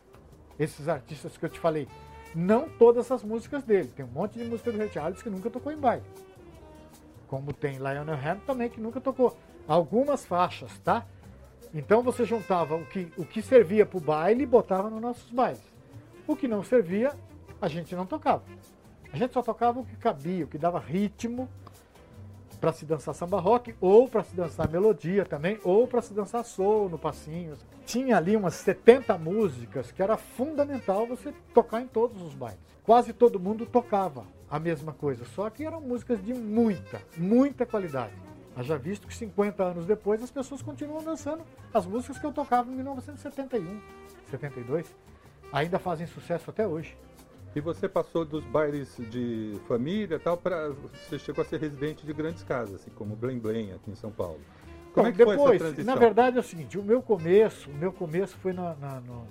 esses 0.57 0.87
artistas 0.87 1.37
que 1.37 1.43
eu 1.43 1.49
te 1.49 1.59
falei. 1.59 1.87
Não 2.33 2.69
todas 2.69 3.11
as 3.11 3.23
músicas 3.23 3.63
dele. 3.63 3.89
Tem 3.89 4.05
um 4.05 4.09
monte 4.09 4.39
de 4.39 4.45
música 4.45 4.71
do 4.71 4.77
Ray 4.77 4.89
Charles 4.89 5.21
que 5.21 5.29
nunca 5.29 5.49
tocou 5.49 5.71
em 5.71 5.77
baile. 5.77 6.03
Como 7.27 7.51
tem 7.51 7.77
Lionel 7.77 8.15
Hampton 8.15 8.45
também 8.45 8.69
que 8.69 8.79
nunca 8.79 9.01
tocou. 9.01 9.35
Algumas 9.67 10.25
faixas, 10.25 10.79
tá? 10.79 11.05
Então 11.73 12.01
você 12.01 12.23
juntava 12.23 12.75
o 12.75 12.85
que, 12.85 13.11
o 13.17 13.25
que 13.25 13.41
servia 13.41 13.85
para 13.85 13.97
o 13.97 14.01
baile 14.01 14.43
e 14.43 14.47
botava 14.47 14.89
nos 14.89 15.01
nossos 15.01 15.29
bailes. 15.29 15.61
O 16.25 16.35
que 16.35 16.47
não 16.47 16.63
servia, 16.63 17.13
a 17.61 17.67
gente 17.67 17.95
não 17.95 18.05
tocava. 18.05 18.43
A 19.11 19.17
gente 19.17 19.33
só 19.33 19.41
tocava 19.41 19.79
o 19.79 19.85
que 19.85 19.95
cabia, 19.97 20.45
o 20.45 20.47
que 20.47 20.57
dava 20.57 20.79
ritmo 20.79 21.49
para 22.59 22.73
se 22.73 22.85
dançar 22.85 23.15
samba 23.15 23.39
rock, 23.39 23.73
ou 23.79 24.07
para 24.07 24.23
se 24.23 24.35
dançar 24.35 24.69
melodia 24.69 25.25
também, 25.25 25.59
ou 25.63 25.87
para 25.87 26.01
se 26.01 26.13
dançar 26.13 26.43
soul 26.43 26.89
no 26.89 26.97
passinho. 26.97 27.55
Tinha 27.85 28.17
ali 28.17 28.35
umas 28.35 28.55
70 28.55 29.17
músicas 29.17 29.91
que 29.91 30.03
era 30.03 30.17
fundamental 30.17 31.07
você 31.07 31.33
tocar 31.53 31.81
em 31.81 31.87
todos 31.87 32.21
os 32.21 32.33
bailes. 32.33 32.59
Quase 32.83 33.13
todo 33.13 33.39
mundo 33.39 33.65
tocava 33.65 34.25
a 34.49 34.59
mesma 34.59 34.93
coisa, 34.93 35.23
só 35.35 35.49
que 35.49 35.63
eram 35.63 35.79
músicas 35.79 36.23
de 36.23 36.33
muita, 36.33 37.01
muita 37.17 37.65
qualidade. 37.65 38.13
Haja 38.55 38.77
visto 38.77 39.07
que 39.07 39.15
50 39.15 39.63
anos 39.63 39.85
depois 39.85 40.21
as 40.21 40.31
pessoas 40.31 40.61
continuam 40.61 41.03
dançando 41.03 41.43
as 41.73 41.85
músicas 41.85 42.17
que 42.17 42.25
eu 42.25 42.33
tocava 42.33 42.69
em 42.69 42.75
1971, 42.75 43.79
72. 44.29 44.85
Ainda 45.53 45.79
fazem 45.79 46.05
sucesso 46.07 46.49
até 46.49 46.67
hoje. 46.67 46.97
E 47.55 47.59
você 47.59 47.89
passou 47.89 48.23
dos 48.23 48.45
bailes 48.45 48.95
de 49.09 49.59
família 49.67 50.19
tal 50.19 50.37
para 50.37 50.69
você 50.69 51.17
chegou 51.17 51.41
a 51.41 51.45
ser 51.45 51.59
residente 51.59 52.05
de 52.05 52.13
grandes 52.13 52.43
casas, 52.43 52.75
assim 52.75 52.91
como 52.91 53.15
Blém 53.15 53.39
Blém 53.39 53.71
aqui 53.73 53.89
em 53.89 53.95
São 53.95 54.11
Paulo. 54.11 54.39
Como 54.93 55.07
é 55.07 55.11
Bom, 55.11 55.17
que 55.17 55.23
foi 55.23 55.35
depois, 55.35 55.55
essa 55.55 55.65
transição? 55.65 55.93
Na 55.95 55.99
verdade 55.99 56.37
é 56.37 56.39
o 56.39 56.43
seguinte, 56.43 56.77
o 56.77 56.83
meu 56.83 57.01
começo, 57.01 57.69
o 57.69 57.73
meu 57.73 57.91
começo 57.91 58.37
foi 58.37 58.53
na, 58.53 58.75
na, 58.75 58.99
no- 59.01 59.27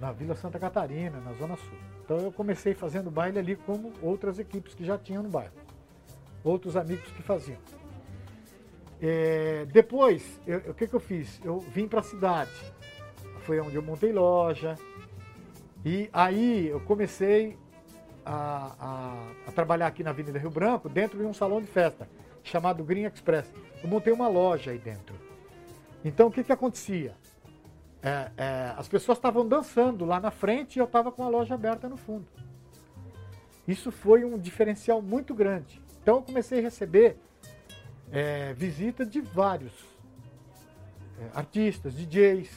na 0.00 0.12
Vila 0.12 0.34
Santa 0.36 0.58
Catarina, 0.58 1.18
na 1.20 1.32
Zona 1.34 1.56
Sul. 1.56 1.78
Então 2.04 2.18
eu 2.18 2.30
comecei 2.30 2.72
fazendo 2.74 3.10
baile 3.10 3.38
ali 3.38 3.56
como 3.56 3.92
outras 4.00 4.38
equipes 4.38 4.74
que 4.74 4.84
já 4.84 4.96
tinham 4.96 5.22
no 5.22 5.28
bairro. 5.28 5.52
Outros 6.44 6.76
amigos 6.76 7.10
que 7.12 7.22
faziam. 7.22 7.58
É, 9.02 9.66
depois, 9.72 10.40
eu- 10.46 10.58
o 10.70 10.74
que, 10.74 10.86
que 10.86 10.94
eu 10.94 11.00
fiz? 11.00 11.40
Eu 11.44 11.58
vim 11.58 11.88
para 11.88 12.00
a 12.00 12.04
cidade. 12.04 12.50
Foi 13.40 13.58
onde 13.60 13.74
eu 13.76 13.82
montei 13.82 14.12
loja. 14.12 14.76
E 15.88 16.10
aí 16.12 16.66
eu 16.66 16.80
comecei 16.80 17.56
a, 18.24 18.74
a- 18.80 19.32
a 19.46 19.52
trabalhar 19.52 19.86
aqui 19.86 20.02
na 20.02 20.10
Avenida 20.10 20.36
Rio 20.36 20.50
Branco, 20.50 20.88
dentro 20.88 21.16
de 21.16 21.24
um 21.24 21.32
salão 21.32 21.60
de 21.60 21.68
festa, 21.68 22.08
chamado 22.42 22.82
Green 22.82 23.04
Express. 23.04 23.48
Eu 23.80 23.88
montei 23.88 24.12
uma 24.12 24.26
loja 24.26 24.72
aí 24.72 24.78
dentro. 24.78 25.14
Então 26.04 26.26
o 26.26 26.30
que, 26.32 26.42
que 26.42 26.50
acontecia? 26.50 27.14
É, 28.02 28.30
é, 28.36 28.74
as 28.76 28.88
pessoas 28.88 29.16
estavam 29.16 29.46
dançando 29.46 30.04
lá 30.04 30.18
na 30.18 30.32
frente 30.32 30.74
e 30.74 30.80
eu 30.80 30.86
estava 30.86 31.12
com 31.12 31.22
a 31.22 31.28
loja 31.28 31.54
aberta 31.54 31.88
no 31.88 31.96
fundo. 31.96 32.26
Isso 33.66 33.92
foi 33.92 34.24
um 34.24 34.36
diferencial 34.36 35.00
muito 35.00 35.34
grande. 35.36 35.80
Então 36.02 36.16
eu 36.16 36.22
comecei 36.22 36.58
a 36.58 36.62
receber 36.62 37.16
é, 38.10 38.54
de 38.54 39.20
vários 39.20 39.72
é, 41.20 41.30
artistas, 41.32 41.94
DJs, 41.94 42.50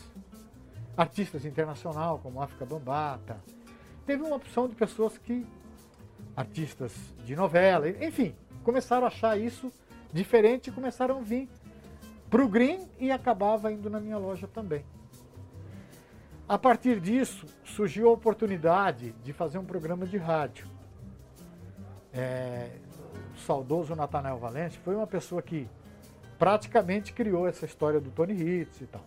artistas 0.99 1.45
internacional 1.45 2.19
como 2.19 2.41
África 2.41 2.65
Bambata. 2.65 3.37
Teve 4.05 4.21
uma 4.21 4.35
opção 4.35 4.67
de 4.67 4.75
pessoas 4.75 5.17
que, 5.17 5.47
artistas 6.35 6.93
de 7.23 7.37
novela, 7.37 7.87
enfim, 7.89 8.35
começaram 8.65 9.05
a 9.05 9.07
achar 9.07 9.39
isso 9.39 9.71
diferente 10.11 10.67
e 10.67 10.73
começaram 10.73 11.19
a 11.19 11.21
vir 11.21 11.47
para 12.29 12.43
o 12.43 12.49
Green 12.49 12.85
e 12.99 13.11
acabava 13.11 13.71
indo 13.71 13.89
na 13.89 13.97
minha 13.97 14.17
loja 14.17 14.45
também. 14.45 14.83
A 16.49 16.57
partir 16.57 16.99
disso, 16.99 17.45
surgiu 17.63 18.09
a 18.09 18.11
oportunidade 18.11 19.13
de 19.23 19.31
fazer 19.31 19.57
um 19.57 19.65
programa 19.65 20.05
de 20.05 20.17
rádio. 20.17 20.67
É, 22.13 22.71
o 23.35 23.39
saudoso 23.39 23.95
Natanael 23.95 24.37
Valente 24.37 24.77
foi 24.79 24.95
uma 24.95 25.07
pessoa 25.07 25.41
que 25.41 25.65
praticamente 26.37 27.13
criou 27.13 27.47
essa 27.47 27.65
história 27.65 28.01
do 28.01 28.11
Tony 28.11 28.33
Hits 28.33 28.81
e 28.81 28.85
tal. 28.85 29.05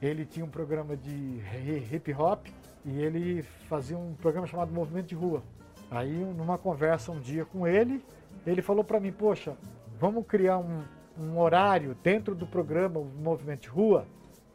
Ele 0.00 0.24
tinha 0.24 0.44
um 0.44 0.48
programa 0.50 0.96
de 0.96 1.10
hi- 1.10 1.88
hip 1.92 2.12
hop 2.14 2.46
e 2.84 3.00
ele 3.00 3.42
fazia 3.68 3.96
um 3.98 4.14
programa 4.14 4.46
chamado 4.46 4.72
Movimento 4.72 5.06
de 5.06 5.14
Rua. 5.14 5.42
Aí, 5.90 6.12
numa 6.12 6.56
conversa 6.58 7.10
um 7.10 7.18
dia 7.20 7.44
com 7.44 7.66
ele, 7.66 8.04
ele 8.46 8.62
falou 8.62 8.84
para 8.84 9.00
mim: 9.00 9.10
Poxa, 9.10 9.56
vamos 9.98 10.24
criar 10.26 10.58
um, 10.58 10.82
um 11.18 11.38
horário 11.38 11.96
dentro 12.02 12.34
do 12.34 12.46
programa 12.46 13.00
Movimento 13.00 13.62
de 13.62 13.68
Rua, 13.68 14.06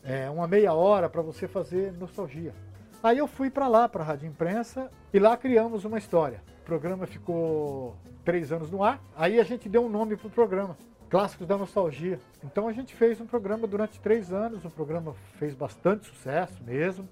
é, 0.03 0.29
uma 0.29 0.47
meia 0.47 0.73
hora 0.73 1.09
para 1.09 1.21
você 1.21 1.47
fazer 1.47 1.91
nostalgia. 1.93 2.53
Aí 3.01 3.17
eu 3.17 3.27
fui 3.27 3.49
para 3.49 3.67
lá, 3.67 3.89
para 3.89 4.01
a 4.01 4.05
Rádio 4.05 4.27
Imprensa, 4.29 4.89
e 5.13 5.19
lá 5.19 5.35
criamos 5.35 5.83
uma 5.83 5.97
história. 5.97 6.41
O 6.61 6.65
programa 6.65 7.05
ficou 7.05 7.95
três 8.23 8.51
anos 8.53 8.71
no 8.71 8.81
ar, 8.81 9.01
aí 9.17 9.39
a 9.41 9.43
gente 9.43 9.67
deu 9.67 9.83
um 9.85 9.89
nome 9.89 10.15
para 10.15 10.27
o 10.27 10.31
programa, 10.31 10.77
Clássicos 11.13 11.45
da 11.45 11.55
Nostalgia. 11.55 12.19
Então 12.43 12.67
a 12.67 12.73
gente 12.73 12.95
fez 12.95 13.21
um 13.21 13.27
programa 13.27 13.67
durante 13.67 13.99
três 13.99 14.33
anos, 14.33 14.65
o 14.65 14.69
programa 14.71 15.13
fez 15.37 15.53
bastante 15.53 16.07
sucesso 16.07 16.63
mesmo, 16.63 17.07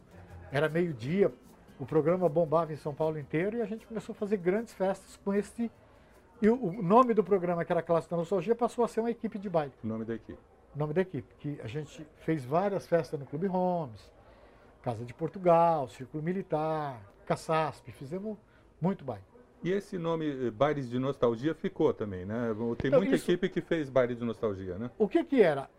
era 0.51 0.67
meio-dia, 0.67 1.31
o 1.79 1.86
programa 1.86 2.27
bombava 2.27 2.74
em 2.74 2.77
São 2.77 2.96
Paulo 2.96 3.20
inteiro 3.20 3.58
e 3.58 3.62
a 3.62 3.65
gente 3.65 3.86
começou 3.86 4.13
a 4.13 4.15
fazer 4.15 4.38
grandes 4.38 4.74
festas 4.74 5.20
com 5.24 5.31
esse. 5.31 5.70
E 6.41 6.50
o, 6.50 6.81
nome 6.81 7.13
do 7.13 7.24
programa, 7.24 7.63
que 7.63 7.72
era 7.72 7.84
Clássico 7.84 8.15
da 8.15 8.17
Nostalgia, 8.17 8.55
passou 8.55 8.84
a 8.84 8.88
ser 8.88 9.01
uma 9.01 9.12
equipe 9.12 9.38
de 9.38 9.48
baile. 9.48 9.72
O 9.84 9.88
nome 9.88 10.03
da 10.03 10.15
equipe. 10.15 10.39
o 10.75 10.79
nome 10.79 10.96
da 10.96 11.01
equipe, 11.01 11.36
que 11.38 11.62
a 11.62 11.67
gente 11.67 12.03
fez 12.22 12.43
várias 12.43 12.88
festas 12.88 13.20
no 13.20 13.27
Clube 13.27 13.46
Holmes, 13.46 14.12
Casa 14.81 15.05
de 15.05 15.13
Portugal, 15.13 15.88
Círculo 15.89 16.24
Militar, 16.24 17.00
Caçasp, 17.27 17.91
fizemos 17.91 18.36
muito 18.81 19.05
baile. 19.05 19.30
E 19.63 19.72
esse 19.72 19.98
nome, 19.98 20.48
eh, 20.48 20.51
Bailes 20.51 20.89
de 20.89 20.98
Nostalgia, 20.98 21.53
ficou 21.53 21.94
também, 21.94 22.25
né? 22.25 22.53
Tem 22.77 22.88
Então, 22.88 23.00
muita 23.00 23.15
isso- 23.15 23.30
equipe 23.30 23.48
que 23.50 23.62
fez 23.62 23.89
baile 23.89 24.15
de 24.15 24.24
nostalgia, 24.25 24.77
né? 24.77 24.89
O 24.98 25.08
que 25.08 25.24
que 25.24 25.41
era? 25.41 25.70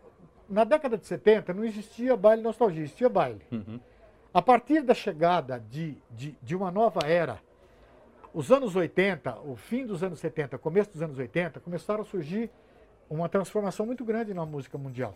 Na 0.49 0.63
década 0.63 0.97
de 0.97 1.05
70 1.05 1.53
não 1.53 1.63
existia 1.65 2.15
baile 2.15 2.41
nostalgia, 2.41 2.83
existia 2.83 3.09
baile. 3.09 3.41
Uhum. 3.51 3.79
A 4.33 4.41
partir 4.41 4.81
da 4.81 4.93
chegada 4.93 5.59
de, 5.59 5.97
de, 6.11 6.35
de 6.41 6.55
uma 6.55 6.71
nova 6.71 7.01
era, 7.05 7.39
os 8.33 8.51
anos 8.51 8.75
80, 8.75 9.39
o 9.41 9.55
fim 9.55 9.85
dos 9.85 10.01
anos 10.01 10.19
70, 10.19 10.57
começo 10.57 10.91
dos 10.91 11.01
anos 11.01 11.17
80, 11.17 11.59
começaram 11.59 12.01
a 12.01 12.05
surgir 12.05 12.49
uma 13.09 13.27
transformação 13.29 13.85
muito 13.85 14.03
grande 14.05 14.33
na 14.33 14.45
música 14.45 14.77
mundial. 14.77 15.13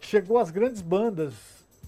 Chegou 0.00 0.38
as 0.38 0.50
grandes 0.50 0.80
bandas, 0.80 1.34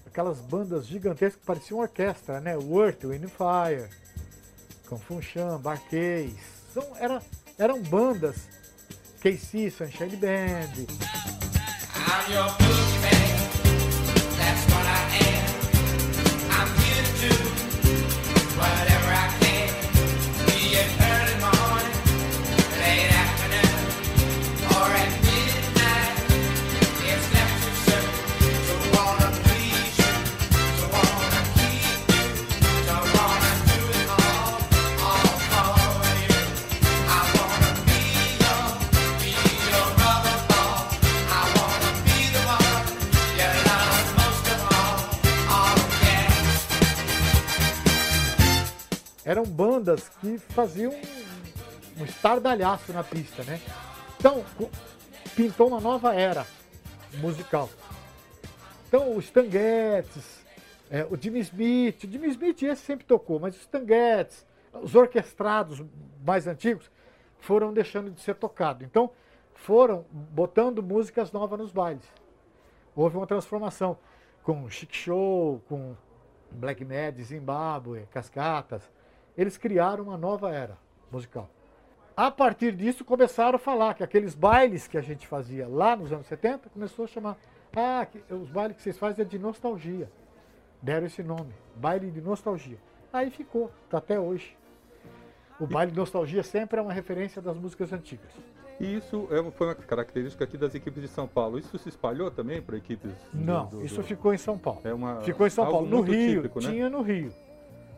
aquelas 0.05 0.41
bandas 0.41 0.85
gigantescas 0.85 1.39
que 1.39 1.45
pareciam 1.45 1.79
orquestra, 1.79 2.39
né? 2.41 2.57
O 2.57 2.83
Earth, 2.83 3.03
Wind 3.05 3.25
Fire, 3.29 3.89
Kung 4.89 4.97
Fu 4.97 5.21
Chan, 5.21 5.59
Barquês. 5.59 6.33
São, 6.73 6.83
era, 6.97 7.21
eram 7.59 7.79
bandas, 7.83 8.35
KC, 9.21 9.69
Sunshine 9.69 10.15
Band, 10.17 10.87
eram 49.29 49.43
bandas 49.43 50.09
que 50.09 50.39
faziam 50.39 50.91
um, 51.99 52.03
estardalhaço 52.03 52.91
na 52.91 53.03
pista, 53.03 53.43
né? 53.43 53.61
Então, 54.17 54.43
pintou 55.35 55.67
uma 55.67 55.79
nova 55.79 56.15
era 56.15 56.47
musical. 57.19 57.69
Então, 58.87 59.15
os 59.15 59.29
Tanguetes, 59.29 60.43
é, 60.89 61.05
o 61.05 61.15
Jimmy 61.15 61.41
Smith, 61.41 62.05
o 62.05 62.11
Jimmy 62.11 62.27
Smith 62.29 62.63
esse 62.63 62.81
sempre 62.81 63.05
tocou, 63.05 63.39
mas 63.39 63.55
os 63.55 63.67
Tanguetes, 63.67 64.47
os 64.73 64.95
orquestrados 64.95 65.85
mais 66.25 66.47
antigos 66.47 66.89
foram 67.37 67.71
deixando 67.71 68.09
de 68.09 68.21
ser 68.21 68.33
tocados. 68.33 68.81
Então, 68.81 69.11
foram 69.53 70.07
botando 70.11 70.81
músicas 70.81 71.31
novas 71.31 71.59
nos 71.59 71.71
bailes. 71.71 72.11
Houve 72.95 73.15
uma 73.15 73.27
transformação 73.27 73.95
com 74.41 74.67
Chic 74.71 74.91
Show, 74.91 75.61
com 75.69 75.95
Black 76.49 76.83
Mad, 76.83 77.19
Zimbábue, 77.21 78.07
Cascatas. 78.09 78.89
Eles 79.39 79.57
criaram 79.57 80.03
uma 80.03 80.17
nova 80.17 80.51
era 80.53 80.77
musical. 81.09 81.49
A 82.15 82.29
partir 82.29 82.73
disso, 82.73 83.05
começaram 83.05 83.55
a 83.55 83.59
falar 83.59 83.93
que 83.93 84.03
aqueles 84.03 84.35
bailes 84.35 84.85
que 84.85 84.97
a 84.97 85.01
gente 85.01 85.25
fazia 85.25 85.65
lá 85.65 85.95
nos 85.95 86.11
anos 86.11 86.27
70, 86.27 86.69
começou 86.69 87.05
a 87.05 87.07
chamar. 87.07 87.37
Ah, 87.73 88.05
os 88.31 88.49
bailes 88.49 88.75
que 88.75 88.83
vocês 88.83 88.97
fazem 88.97 89.23
é 89.23 89.25
de 89.27 89.39
nostalgia. 89.39 90.09
Deram 90.81 91.07
esse 91.07 91.23
nome, 91.23 91.53
baile 91.77 92.11
de 92.11 92.19
nostalgia. 92.19 92.77
Aí 93.13 93.29
ficou, 93.29 93.71
tá 93.89 93.99
até 93.99 94.19
hoje. 94.19 94.57
O 95.57 95.65
baile 95.65 95.91
de 95.93 95.97
nostalgia 95.97 96.43
sempre 96.43 96.77
é 96.79 96.81
uma 96.81 96.91
referência 96.93 97.41
das 97.41 97.55
músicas 97.55 97.93
antigas. 97.93 98.31
E 98.79 98.95
isso 98.97 99.27
é- 99.31 99.51
foi 99.51 99.67
uma 99.67 99.75
característica 99.75 100.43
aqui 100.43 100.57
das 100.57 100.75
equipes 100.75 101.01
de 101.01 101.07
São 101.07 101.27
Paulo. 101.27 101.57
Isso 101.57 101.77
se 101.77 101.87
espalhou 101.87 102.29
também 102.31 102.61
para 102.61 102.75
equipes? 102.77 103.11
Não, 103.33 103.67
do- 103.67 103.83
isso 103.85 103.95
do- 103.97 104.03
ficou 104.03 104.33
em 104.33 104.37
São 104.37 104.57
Paulo. 104.57 104.81
É 104.83 104.93
uma, 104.93 105.21
Ficou 105.21 105.47
em 105.47 105.49
São 105.49 105.65
Paulo. 105.65 105.87
No 105.87 106.01
Rio, 106.01 106.35
típico, 106.41 106.61
né? 106.61 106.69
tinha 106.71 106.89
no 106.89 107.01
Rio. 107.01 107.31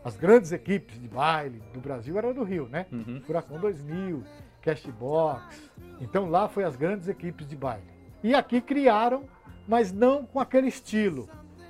As 0.03 0.17
grandes 0.17 0.51
equipes 0.51 0.99
de 0.99 1.07
baile 1.07 1.61
do 1.73 1.79
Brasil 1.79 2.17
eram 2.17 2.33
do 2.33 2.43
Rio, 2.43 2.67
né? 2.67 2.87
Uhum. 2.91 3.21
Furacão 3.25 3.59
2000, 3.59 4.23
Cashbox. 4.61 5.71
Então 5.99 6.27
lá 6.27 6.47
foi 6.49 6.63
as 6.63 6.75
grandes 6.75 7.07
equipes 7.07 7.47
de 7.47 7.55
baile. 7.55 7.83
E 8.23 8.33
aqui 8.33 8.59
criaram, 8.61 9.25
mas 9.67 9.91
não 9.91 10.25
com 10.25 10.39
aquele 10.39 10.67
estilo. 10.67 11.29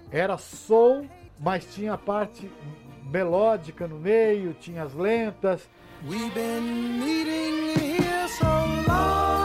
Era 0.09 0.37
soul, 0.37 1.07
mas 1.39 1.65
tinha 1.73 1.93
a 1.93 1.97
parte 1.97 2.49
melódica 3.11 3.85
no 3.85 3.99
meio, 3.99 4.53
tinha 4.53 4.83
as 4.83 4.93
lentas. 4.93 5.69
We've 6.07 6.33
been 6.33 6.99
meeting 6.99 7.79
here 7.79 8.27
so 8.29 8.45
long. 8.45 9.41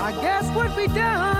I 0.00 0.12
guess 0.20 0.50
what 0.56 0.74
we 0.76 0.88
done 0.88 1.31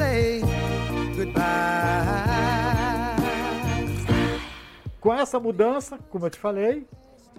say 0.00 0.40
goodbye. 1.14 1.40
Com 4.98 5.12
essa 5.14 5.38
mudança, 5.38 5.98
como 6.10 6.24
eu 6.26 6.30
te 6.30 6.38
falei, 6.38 6.86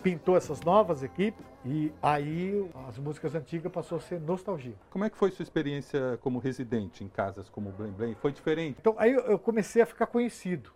pintou 0.03 0.37
essas 0.37 0.61
novas 0.61 1.01
equipes 1.03 1.43
e 1.65 1.91
aí 2.01 2.69
as 2.87 2.97
músicas 2.99 3.33
antigas 3.35 3.71
passou 3.71 3.97
a 3.97 4.01
ser 4.01 4.19
nostalgia. 4.19 4.75
Como 4.91 5.03
é 5.03 5.09
que 5.09 5.17
foi 5.17 5.31
sua 5.31 5.43
experiência 5.43 6.19
como 6.21 6.37
residente 6.39 7.03
em 7.03 7.07
casas 7.07 7.49
como 7.49 7.69
o 7.69 7.71
Blém 7.71 7.91
Blém? 7.91 8.15
Foi 8.15 8.31
diferente? 8.31 8.77
Então 8.79 8.95
aí 8.97 9.13
eu- 9.13 9.39
comecei 9.39 9.81
a 9.81 9.85
ficar 9.85 10.05
conhecido 10.07 10.71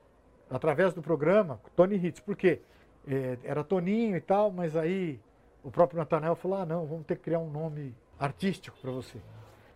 através 0.49 0.93
do 0.93 1.01
programa 1.03 1.59
Tony 1.75 1.95
Hits, 1.95 2.19
porque 2.19 2.61
eh, 3.07 3.37
era 3.43 3.63
Toninho 3.63 4.15
e 4.17 4.21
tal, 4.21 4.51
mas 4.51 4.75
aí 4.75 5.19
o 5.63 5.69
próprio 5.69 5.99
Natanael 5.99 6.35
falou: 6.35 6.57
ah, 6.57 6.65
não, 6.65 6.85
vamos 6.87 7.05
ter 7.05 7.15
que 7.15 7.23
criar 7.23 7.39
um 7.39 7.49
nome 7.49 7.95
artístico 8.19 8.75
para 8.81 8.91
você. 8.91 9.19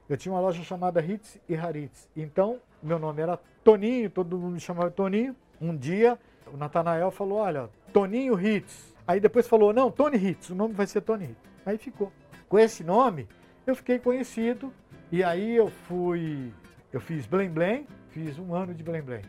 Eu 0.10 0.18
tinha 0.18 0.34
uma 0.34 0.42
loja 0.42 0.64
chamada 0.64 1.00
Hits 1.00 1.40
e 1.48 1.56
Haritz. 1.56 2.10
Então, 2.18 2.60
meu 2.82 2.98
nome 2.98 3.22
era 3.22 3.40
Toninho, 3.64 4.10
todo 4.10 4.38
mundo 4.40 4.54
me 4.54 4.60
chamava 4.60 4.90
Toninho. 4.90 5.36
Um 5.62 5.76
dia, 5.78 6.18
o 6.52 6.58
Natanael 6.58 7.12
falou: 7.12 7.38
olha, 7.40 7.70
Toninho 7.94 8.40
Hits. 8.40 8.96
Aí 9.08 9.20
depois 9.20 9.48
falou: 9.48 9.72
não, 9.72 9.92
Tony 9.92 10.18
Hits, 10.18 10.50
o 10.50 10.56
nome 10.56 10.74
vai 10.74 10.88
ser 10.88 11.02
Tony 11.02 11.26
Hits. 11.26 11.38
Aí 11.66 11.78
ficou. 11.78 12.12
Com 12.48 12.58
esse 12.58 12.84
nome, 12.84 13.28
eu 13.68 13.76
fiquei 13.76 14.00
conhecido. 14.00 14.74
E 15.12 15.24
aí 15.24 15.56
eu 15.56 15.70
fui. 15.70 16.52
Eu 16.92 17.00
fiz 17.00 17.28
Blém 17.28 17.50
Blém, 17.50 17.88
fiz 18.10 18.40
um 18.40 18.56
ano 18.56 18.74
de 18.74 18.84
Blém 18.84 19.02
Blém. 19.04 19.22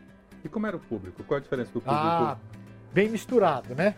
E 0.43 0.49
como 0.49 0.67
era 0.67 0.77
o 0.77 0.81
público? 0.81 1.23
Qual 1.25 1.37
a 1.37 1.41
diferença 1.41 1.71
do 1.73 1.81
público? 1.81 1.99
Ah, 1.99 2.39
bem 2.93 3.11
misturado, 3.11 3.75
né? 3.75 3.95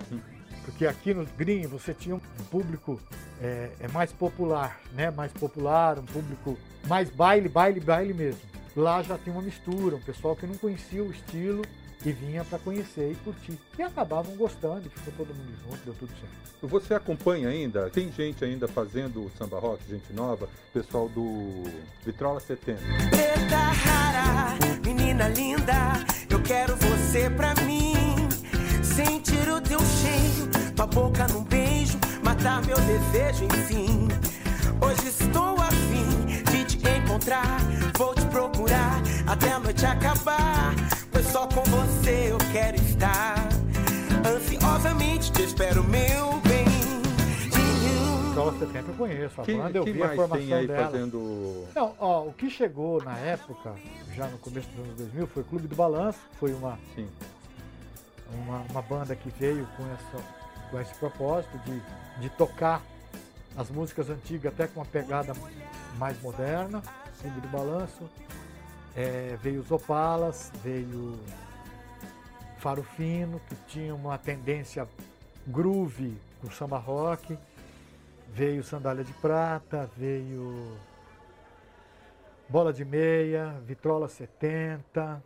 Porque 0.65 0.87
aqui 0.87 1.13
no 1.13 1.25
Green 1.37 1.67
você 1.67 1.93
tinha 1.93 2.15
um 2.15 2.21
público 2.51 3.01
é, 3.41 3.71
é 3.81 3.89
mais 3.89 4.13
popular, 4.13 4.81
né? 4.93 5.11
Mais 5.11 5.33
popular, 5.33 5.99
um 5.99 6.05
público 6.05 6.57
mais 6.87 7.11
baile, 7.11 7.49
baile, 7.49 7.81
baile 7.81 8.15
mesmo. 8.15 8.41
Lá 8.77 9.03
já 9.03 9.19
tinha 9.19 9.35
uma 9.35 9.43
mistura, 9.43 9.97
um 9.97 10.01
pessoal 10.01 10.35
que 10.35 10.47
não 10.47 10.55
conhecia 10.55 11.03
o 11.03 11.11
estilo 11.11 11.63
e 12.05 12.13
vinha 12.13 12.45
para 12.45 12.59
conhecer 12.59 13.13
e 13.13 13.15
curtir. 13.17 13.59
E 13.79 13.83
acabavam 13.83 14.35
gostando, 14.37 14.87
e 14.87 14.89
ficou 14.89 15.13
todo 15.27 15.35
mundo 15.35 15.53
junto, 15.65 15.85
deu 15.85 15.95
tudo 15.95 16.13
certo. 16.19 16.69
Você 16.69 16.95
acompanha 16.95 17.49
ainda? 17.49 17.91
Tem 17.91 18.11
gente 18.13 18.45
ainda 18.45 18.69
fazendo 18.69 19.31
samba 19.37 19.59
rock, 19.59 19.83
gente 19.89 20.13
nova? 20.13 20.49
Pessoal 20.73 21.09
do 21.09 21.65
Vitrola 22.05 22.41
70. 22.41 22.81
Preta 23.11 23.57
rara, 23.57 24.57
menina 24.85 25.29
linda, 25.29 25.75
eu 26.31 26.41
quero 26.43 26.77
você 26.77 27.29
pra 27.31 27.55
mim. 27.67 27.92
Sentir 28.95 29.49
o 29.49 29.59
teu 29.61 29.79
cheiro, 29.81 30.51
tua 30.77 30.87
boca 30.87 31.27
num 31.29 31.43
beijo, 31.45 31.99
matar 32.23 32.63
meu 32.67 32.77
desejo, 32.77 33.45
enfim. 33.45 34.09
Hoje 34.81 35.09
estou 35.09 35.57
afim 35.61 36.27
de 36.51 36.65
te 36.65 36.77
encontrar, 36.89 37.59
vou 37.97 38.15
te 38.15 38.25
procurar 38.27 39.01
até 39.27 39.53
a 39.53 39.59
noite 39.61 39.87
acabar. 39.87 40.75
Pois 41.11 41.27
só 41.27 41.47
com 41.47 41.63
você 41.63 42.33
eu 42.33 42.39
quero 42.53 42.77
estar. 42.77 43.49
Ansiosamente 44.27 45.33
te 45.33 45.43
espero, 45.43 45.83
meu 45.85 46.33
bem. 46.41 46.67
Vitrola 48.29 48.59
70 48.59 48.79
eu 48.91 48.95
conheço, 48.95 49.41
a 49.41 49.45
banda 49.45 49.79
eu 49.79 49.85
vi 49.85 50.03
a 50.03 50.15
formação 50.15 50.57
aí 50.57 50.67
dela. 50.67 50.85
fazendo. 50.91 51.67
Não, 51.75 51.95
ó, 51.99 52.23
o 52.25 52.33
que 52.33 52.51
chegou 52.51 53.03
na 53.03 53.17
época, 53.19 53.75
já 54.15 54.27
no 54.27 54.39
começo 54.39 54.69
dos 54.69 54.85
anos 54.85 54.97
2000, 54.97 55.27
foi 55.27 55.43
o 55.43 55.47
Clube 55.47 55.69
do 55.69 55.77
Balanço, 55.77 56.19
foi 56.39 56.53
uma, 56.53 56.79
Sim. 56.95 57.07
Uma, 58.35 58.59
uma 58.71 58.83
banda 58.83 59.15
que 59.15 59.31
veio 59.31 59.67
com, 59.77 59.85
essa, 59.93 60.25
com 60.71 60.81
esse 60.81 60.95
propósito 60.95 61.59
de, 61.59 61.81
de 62.21 62.31
tocar 62.31 62.83
as 63.57 63.71
músicas 63.71 64.09
antigas 64.09 64.53
até 64.53 64.67
com 64.67 64.81
uma 64.81 64.87
pegada 64.87 65.33
mais 65.99 66.21
moderna, 66.23 66.83
Ringue 67.23 67.41
do 67.41 67.49
Balanço. 67.49 68.09
É, 68.97 69.39
veio 69.41 69.61
os 69.61 69.71
Opalas, 69.71 70.51
veio 70.63 71.19
Faro 72.59 72.83
Fino, 72.83 73.41
que 73.49 73.55
tinha 73.67 73.95
uma 73.95 74.19
tendência 74.19 74.87
groove 75.47 76.17
com 76.41 76.51
samba 76.51 76.79
rock. 76.79 77.39
Veio 78.35 78.65
Sandália 78.65 79.05
de 79.05 79.13
Prata, 79.15 79.91
veio 79.97 80.77
Bola 82.49 82.73
de 82.73 82.85
Meia, 82.85 83.55
Vitrola 83.67 84.09
70, 84.09 85.23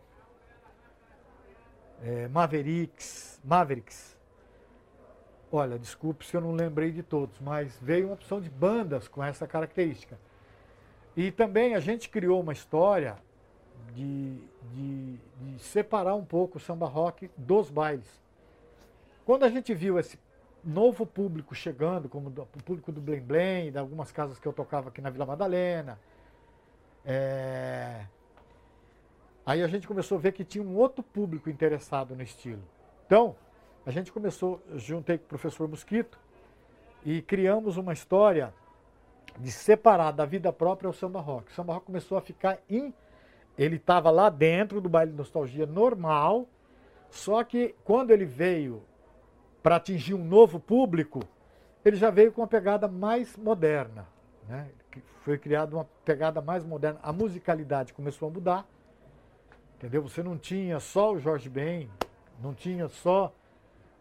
é, 2.03 2.27
Mavericks, 2.27 3.39
Mavericks. 3.43 4.15
Olha, 5.51 5.79
desculpe 5.79 6.25
se 6.25 6.35
eu 6.35 6.41
não 6.41 6.51
lembrei 6.51 6.91
de 6.91 7.01
todos, 7.01 7.39
mas 7.39 7.77
veio 7.81 8.07
uma 8.07 8.13
opção 8.15 8.41
de 8.41 8.49
bandas 8.49 9.07
com 9.07 9.23
essa 9.23 9.47
característica. 9.47 10.17
E 11.15 11.31
também 11.31 11.73
a 11.73 11.79
gente 11.79 12.09
criou 12.09 12.41
uma 12.41 12.53
história 12.53 13.17
de, 13.93 14.37
de, 14.73 15.17
de 15.41 15.59
separar 15.59 16.15
um 16.15 16.25
pouco 16.25 16.57
o 16.57 16.59
samba 16.59 16.85
rock 16.87 17.31
dos 17.37 17.69
bailes. 17.69 18.21
Quando 19.25 19.43
a 19.43 19.49
gente 19.49 19.73
viu 19.73 19.97
esse 19.97 20.19
novo 20.63 21.05
público 21.05 21.55
chegando, 21.55 22.09
como 22.09 22.29
do- 22.29 22.41
o 22.43 22.63
público 22.63 22.91
do 22.91 22.99
Blém 22.99 23.21
Blém, 23.21 23.71
de 23.71 23.77
algumas 23.77 24.11
casas 24.11 24.37
que 24.37 24.47
eu 24.47 24.53
tocava 24.53 24.89
aqui 24.89 25.01
na 25.01 25.09
Vila 25.09 25.25
Madalena, 25.25 25.97
é, 27.05 28.05
Aí 29.47 29.63
a 29.63 29.67
gente 29.67 29.87
começou 29.87 30.17
a 30.17 30.19
ver 30.19 30.33
que 30.33 30.43
tinha 30.43 30.61
um 30.61 30.75
outro 30.75 31.01
público 31.01 31.49
interessado 31.49 32.13
no 32.13 32.21
estilo. 32.21 32.61
Então, 33.05 33.33
a 33.85 33.91
gente 33.91 34.11
começou, 34.11 34.61
juntei 34.75 35.17
com 35.17 35.23
o 35.23 35.27
professor 35.29 35.69
Mosquito 35.69 36.19
e 37.05 37.21
criamos 37.21 37.77
uma 37.77 37.93
história 37.93 38.53
de 39.39 39.49
separar 39.49 40.11
da 40.11 40.25
vida 40.25 40.51
própria 40.51 40.89
o 40.89 40.93
samba 40.93 41.21
rock. 41.21 41.49
O 41.49 41.55
samba 41.55 41.75
rock 41.75 41.85
começou 41.85 42.17
a 42.17 42.21
ficar 42.21 42.59
em. 42.69 42.93
Ele 43.57 43.77
estava 43.77 44.11
lá 44.11 44.29
dentro 44.29 44.81
do 44.81 44.89
baile 44.89 45.11
de 45.11 45.17
nostalgia 45.17 45.65
normal, 45.65 46.45
só 47.09 47.41
que 47.41 47.73
quando 47.85 48.11
ele 48.11 48.25
veio 48.25 48.83
para 49.63 49.77
atingir 49.77 50.13
um 50.13 50.25
novo 50.25 50.59
público, 50.59 51.21
ele 51.85 51.95
já 51.95 52.09
veio 52.09 52.33
com 52.33 52.41
uma 52.41 52.47
pegada 52.47 52.85
mais 52.89 53.37
moderna. 53.37 54.09
Né? 54.45 54.67
Foi 55.21 55.37
criada 55.37 55.73
uma 55.73 55.87
pegada 56.03 56.41
mais 56.41 56.65
moderna. 56.65 56.99
A 57.01 57.13
musicalidade 57.13 57.93
começou 57.93 58.27
a 58.27 58.31
mudar. 58.31 58.67
Entendeu? 59.77 60.01
Você 60.01 60.23
não 60.23 60.37
tinha 60.37 60.79
só 60.79 61.13
o 61.13 61.19
Jorge 61.19 61.49
Ben, 61.49 61.87
não 62.41 62.53
tinha 62.53 62.89
só 62.89 63.31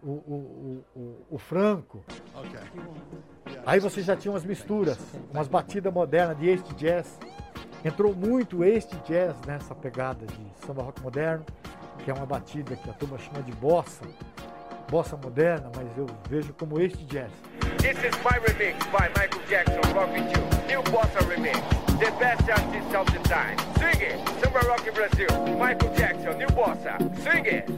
o, 0.02 0.10
o, 0.10 0.84
o, 0.94 1.26
o, 1.32 1.38
Franco. 1.38 2.02
Aí 3.66 3.78
você 3.78 4.00
já 4.00 4.16
tinha 4.16 4.32
umas 4.32 4.44
misturas, 4.44 4.98
umas 5.30 5.48
batidas 5.48 5.92
modernas 5.92 6.38
de 6.38 6.48
este 6.48 6.74
jazz. 6.74 7.18
Entrou 7.84 8.14
muito 8.14 8.64
este 8.64 8.96
jazz 9.00 9.36
nessa 9.46 9.74
pegada 9.74 10.24
de 10.24 10.66
samba 10.66 10.82
rock 10.82 11.02
moderno, 11.02 11.44
que 12.02 12.10
é 12.10 12.14
uma 12.14 12.26
batida 12.26 12.74
que 12.74 12.88
a 12.88 12.94
turma 12.94 13.18
chama 13.18 13.42
de 13.42 13.52
bossa, 13.52 14.02
bossa 14.88 15.16
moderna, 15.16 15.70
mas 15.74 15.86
eu 15.96 16.06
vejo 16.28 16.52
como 16.54 16.78
este 16.80 17.04
jazz. 17.04 17.30
This 17.78 17.96
is 17.98 18.14
my 18.24 18.38
remix 18.40 18.76
by 18.90 19.08
Michael 19.16 19.42
Jackson, 19.48 19.80
Rock 19.94 20.12
With 20.12 20.28
You. 20.32 20.42
New 20.68 20.82
Bossa 20.90 21.20
Remix. 21.28 21.60
The 21.98 22.10
best 22.18 22.48
artist 22.50 22.94
of 22.94 23.06
the 23.12 23.18
time. 23.28 23.56
Swing 23.78 24.00
it. 24.00 24.18
Samba 24.42 24.60
Rock 24.66 24.84
Brasil. 24.94 25.28
Michael 25.56 25.94
Jackson, 25.96 26.38
New 26.38 26.48
Bossa. 26.48 26.98
Swing 27.22 27.46
it. 27.46 27.70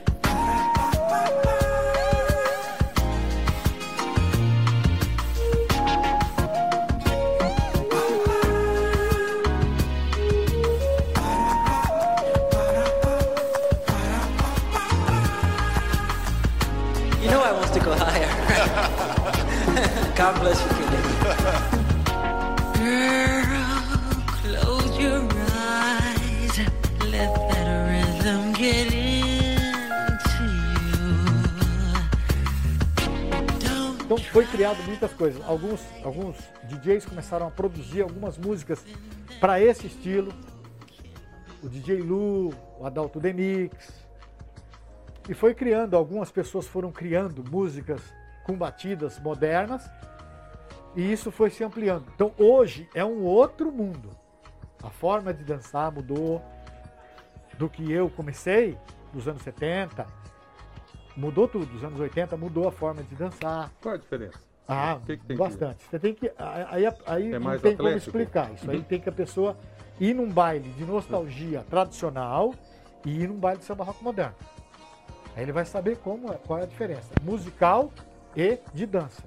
God 20.17 20.41
bless 20.41 20.61
you, 20.63 20.69
Philip. 20.69 21.05
Girl, 22.79 23.67
close 24.43 24.99
your 24.99 25.23
eyes. 25.53 26.59
Let 27.05 27.35
that 27.51 27.67
rhythm 27.89 28.53
get 28.55 28.93
into 28.93 30.45
you. 30.85 31.17
Don't 33.61 34.03
Então 34.05 34.19
foi 34.33 34.47
criado 34.47 34.83
muitas 34.85 35.13
coisas. 35.13 35.43
Alguns, 35.47 35.81
alguns 36.03 36.37
DJs 36.65 37.05
começaram 37.05 37.47
a 37.47 37.51
produzir 37.51 38.03
algumas 38.03 38.39
músicas 38.39 38.85
para 39.41 39.61
esse 39.61 39.87
estilo. 39.87 40.33
O 41.63 41.69
DJ 41.69 42.01
Lu, 42.01 42.55
o 42.79 42.87
Adalto 42.87 43.21
Demix. 43.21 43.93
E 45.29 45.35
foi 45.35 45.55
criando, 45.55 45.95
algumas 45.95 46.31
pessoas 46.31 46.67
foram 46.67 46.91
criando 46.91 47.45
músicas 47.45 48.01
com 48.49 48.55
batidas 48.55 49.21
modernas. 49.21 49.89
E 50.97 51.13
isso 51.13 51.31
foi 51.31 51.51
se 51.51 51.63
ampliando. 51.63 52.07
Então 52.15 52.33
hoje 52.39 52.89
é 52.95 53.05
um 53.05 53.23
outro 53.23 53.71
mundo. 53.71 54.09
A 54.83 54.89
forma 54.89 55.35
de 55.35 55.45
dançar 55.45 55.93
mudou 55.93 56.43
do 57.59 57.69
que 57.69 57.93
eu 57.93 58.09
comecei 58.09 58.77
dos 59.13 59.29
anos 59.29 59.43
70. 59.43 60.07
Mudou 61.15 61.47
tudo. 61.47 61.67
Dos 61.67 61.85
anos 61.85 62.01
80 62.01 62.37
mudou 62.39 62.67
a 62.67 62.73
forma 62.73 63.03
de 63.03 63.15
dançar. 63.15 63.71
Qual 63.83 63.95
a 63.95 63.99
diferença? 63.99 64.39
Ah, 64.67 64.99
O 65.01 65.05
que 65.05 65.17
que 65.19 65.27
tem 65.27 65.37
que- 65.37 65.43
bastante. 65.43 65.85
Você 65.85 65.99
tem 65.99 66.15
que. 66.15 66.33
Aí, 66.39 66.87
aí 67.07 67.33
É 67.33 67.39
não 67.39 67.51
tem 67.59 67.77
como 67.77 67.89
atlético? 67.89 67.97
explicar. 68.19 68.53
Isso 68.55 68.71
aí 68.71 68.79
Uhum. 68.79 68.83
tem 68.83 69.01
que 69.01 69.09
a 69.09 69.13
pessoa 69.13 69.57
ir 70.01 70.15
num 70.15 70.29
baile 70.31 70.71
de 70.71 70.85
nostalgia 70.85 71.65
tradicional 71.69 72.55
e 73.05 73.23
ir 73.23 73.29
num 73.29 73.37
baile 73.39 73.59
de 73.61 73.65
samba 73.67 73.85
rock 73.85 74.03
moderno. 74.03 74.35
Aí 75.37 75.43
ele 75.43 75.53
vai 75.53 75.65
saber 75.65 75.97
como, 75.99 76.33
é- 76.33 76.39
qual 76.47 76.59
é 76.59 76.63
a 76.63 76.67
diferença 76.67 77.09
musical 77.23 77.91
e 78.39 78.59
de 78.73 78.87
dança. 78.87 79.23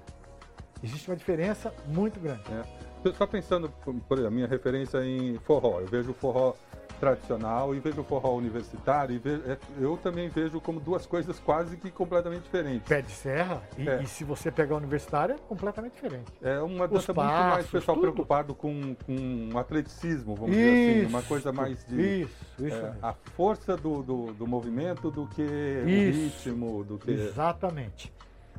Existe 0.82 1.10
uma 1.10 1.18
diferença 1.18 1.74
muito 1.88 2.20
grande. 2.20 2.44
É. 2.52 3.12
Só 3.14 3.28
pensando, 3.28 3.70
por 3.84 3.94
exemplo, 4.18 4.28
a 4.28 4.32
minha 4.32 4.48
referência 4.48 5.04
em 5.06 5.38
forró. 5.40 5.80
Eu 5.82 5.88
vejo 5.88 6.12
o 6.12 6.14
forró 6.14 6.54
tradicional 7.00 7.74
e 7.74 7.80
vejo 7.80 8.02
o 8.02 8.04
forró 8.04 8.36
universitário. 8.36 9.16
E 9.16 9.20
vejo- 9.20 9.42
é, 9.48 9.58
eu 9.80 9.98
também 9.98 10.30
vejo 10.30 10.62
como 10.62 10.80
duas 10.80 11.06
coisas 11.08 11.40
quase 11.40 11.76
que 11.78 11.90
completamente 11.92 12.44
diferentes. 12.44 12.88
Pé 12.88 13.02
de 13.02 13.12
serra, 13.12 13.62
e, 13.78 13.90
É. 13.90 14.02
e 14.04 14.08
se 14.08 14.24
você 14.24 14.52
pegar 14.52 14.76
o 14.76 14.78
universitário, 14.78 15.34
é 15.36 15.38
completamente 15.40 15.94
diferente. 15.94 16.32
É 16.42 16.60
uma 16.60 16.88
dança 16.88 17.12
muito 17.12 17.26
mais 17.28 17.56
passos, 17.56 17.72
pessoal 17.72 17.98
tudo. 17.98 18.12
preocupado 18.12 18.54
com, 18.56 18.96
com 19.06 19.58
atleticismo, 19.58 20.36
vamos 20.36 20.52
dizer 20.56 21.00
assim. 21.02 21.06
Uma 21.08 21.24
coisa 21.24 21.52
mais 21.52 21.84
de. 21.86 22.22
Isso, 22.22 22.46
isso 22.60 22.76
é, 22.76 22.94
a 23.02 23.14
força 23.36 23.76
do, 23.76 24.04
do, 24.04 24.34
do 24.34 24.48
movimento 24.48 25.10
do 25.12 25.26
que 25.28 25.42
o 25.42 25.90
Isso. 25.90 26.46
ritmo, 26.50 26.84
do 26.84 26.98
que. 27.00 27.10
Exatamente. 27.12 28.14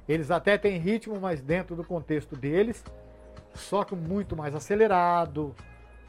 Eles 0.09 0.31
até 0.31 0.59
têm 0.59 0.79
ritmo, 0.79 1.19
mas 1.21 1.41
dentro 1.41 1.77
do 1.77 1.85
contexto 1.85 2.35
deles, 2.37 2.85
só 3.55 3.85
que 3.85 3.95
muito 3.95 4.37
mais 4.37 4.55
acelerado, 4.55 5.55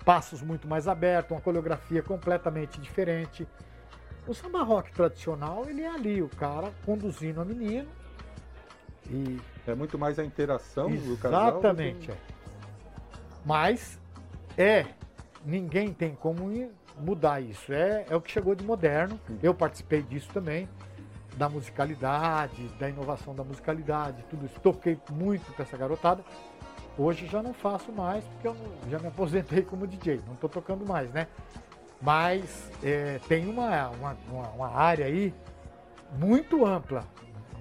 passos 0.04 0.42
muito 0.42 0.68
mais 0.68 0.88
abertos, 0.88 1.32
uma 1.32 1.42
coreografia 1.42 2.02
completamente 2.02 2.80
diferente. 2.82 3.48
O 4.28 4.34
samba 4.34 4.64
rock 4.64 4.92
tradicional, 4.92 5.66
ele 5.68 5.82
é 5.84 5.90
ali, 5.90 6.22
o 6.22 6.30
cara 6.30 6.72
conduzindo 6.86 7.42
a 7.42 7.46
menina. 7.46 7.88
E 9.10 9.40
É 9.68 9.74
muito 9.76 9.98
mais 9.98 10.18
a 10.20 10.24
interação 10.26 10.90
do 10.90 11.18
casal. 11.18 11.52
que- 11.54 11.58
Exatamente. 11.60 12.12
é. 12.12 12.18
Mas 13.46 14.00
é, 14.58 14.86
ninguém 15.46 15.94
tem 15.94 16.16
como 16.16 16.50
mudar 16.98 17.42
isso. 17.42 17.72
É, 17.74 18.06
é 18.10 18.16
o 18.16 18.22
que 18.22 18.30
chegou 18.32 18.56
de 18.56 18.64
moderno. 18.64 19.20
Eu 19.42 19.54
participei 19.54 20.02
disso 20.02 20.30
também, 20.34 20.68
da 21.38 21.50
musicalidade, 21.50 22.68
da 22.80 22.90
inovação 22.90 23.34
da 23.34 23.44
musicalidade, 23.44 24.24
tudo 24.30 24.46
isso. 24.46 24.60
Toquei 24.60 25.00
muito 25.12 25.52
com 25.54 25.62
essa 25.62 25.76
garotada. 25.78 26.24
Hoje 26.98 27.26
já 27.26 27.42
não 27.42 27.54
faço 27.54 27.92
mais, 27.92 28.24
porque 28.26 28.48
eu 28.48 28.54
não- 28.54 28.90
já 28.92 29.00
me 29.00 29.08
aposentei 29.08 29.64
como 29.64 29.88
DJ, 29.88 30.22
não 30.28 30.34
estou 30.36 30.50
tocando 30.50 30.86
mais, 30.86 31.10
né? 31.12 31.28
Mas 32.02 32.70
é, 32.84 33.20
tem 33.28 33.48
uma, 33.50 33.90
uma, 33.90 34.18
uma- 34.32 34.68
área 34.70 35.06
aí 35.06 35.34
muito 36.20 36.66
ampla 36.66 37.04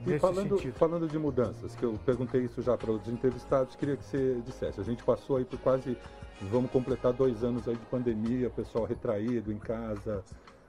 E 0.07 0.19
falando, 0.19 0.57
sentido. 0.57 0.75
falando 0.75 1.09
de 1.09 1.19
mudanças, 1.19 1.75
que 1.75 1.83
eu 1.85 1.99
perguntei 2.05 2.43
isso 2.43 2.61
já 2.61 2.77
para 2.77 2.91
os 2.91 3.07
entrevistados, 3.09 3.75
queria 3.77 3.97
que 3.97 4.05
você 4.05 4.43
dissesse. 4.45 4.81
A 4.81 4.85
gente 4.85 5.03
passou 5.03 5.37
aí 5.37 5.45
por 5.45 5.59
quase, 5.61 5.97
vamos 6.43 6.71
completar 6.71 7.13
dois 7.13 7.43
anos 7.45 7.67
aí 7.69 7.77
de 7.77 7.87
pandemia, 7.87 8.51
pessoal 8.51 8.85
retraído 8.85 9.51
em 9.53 9.59
casa. 9.59 10.23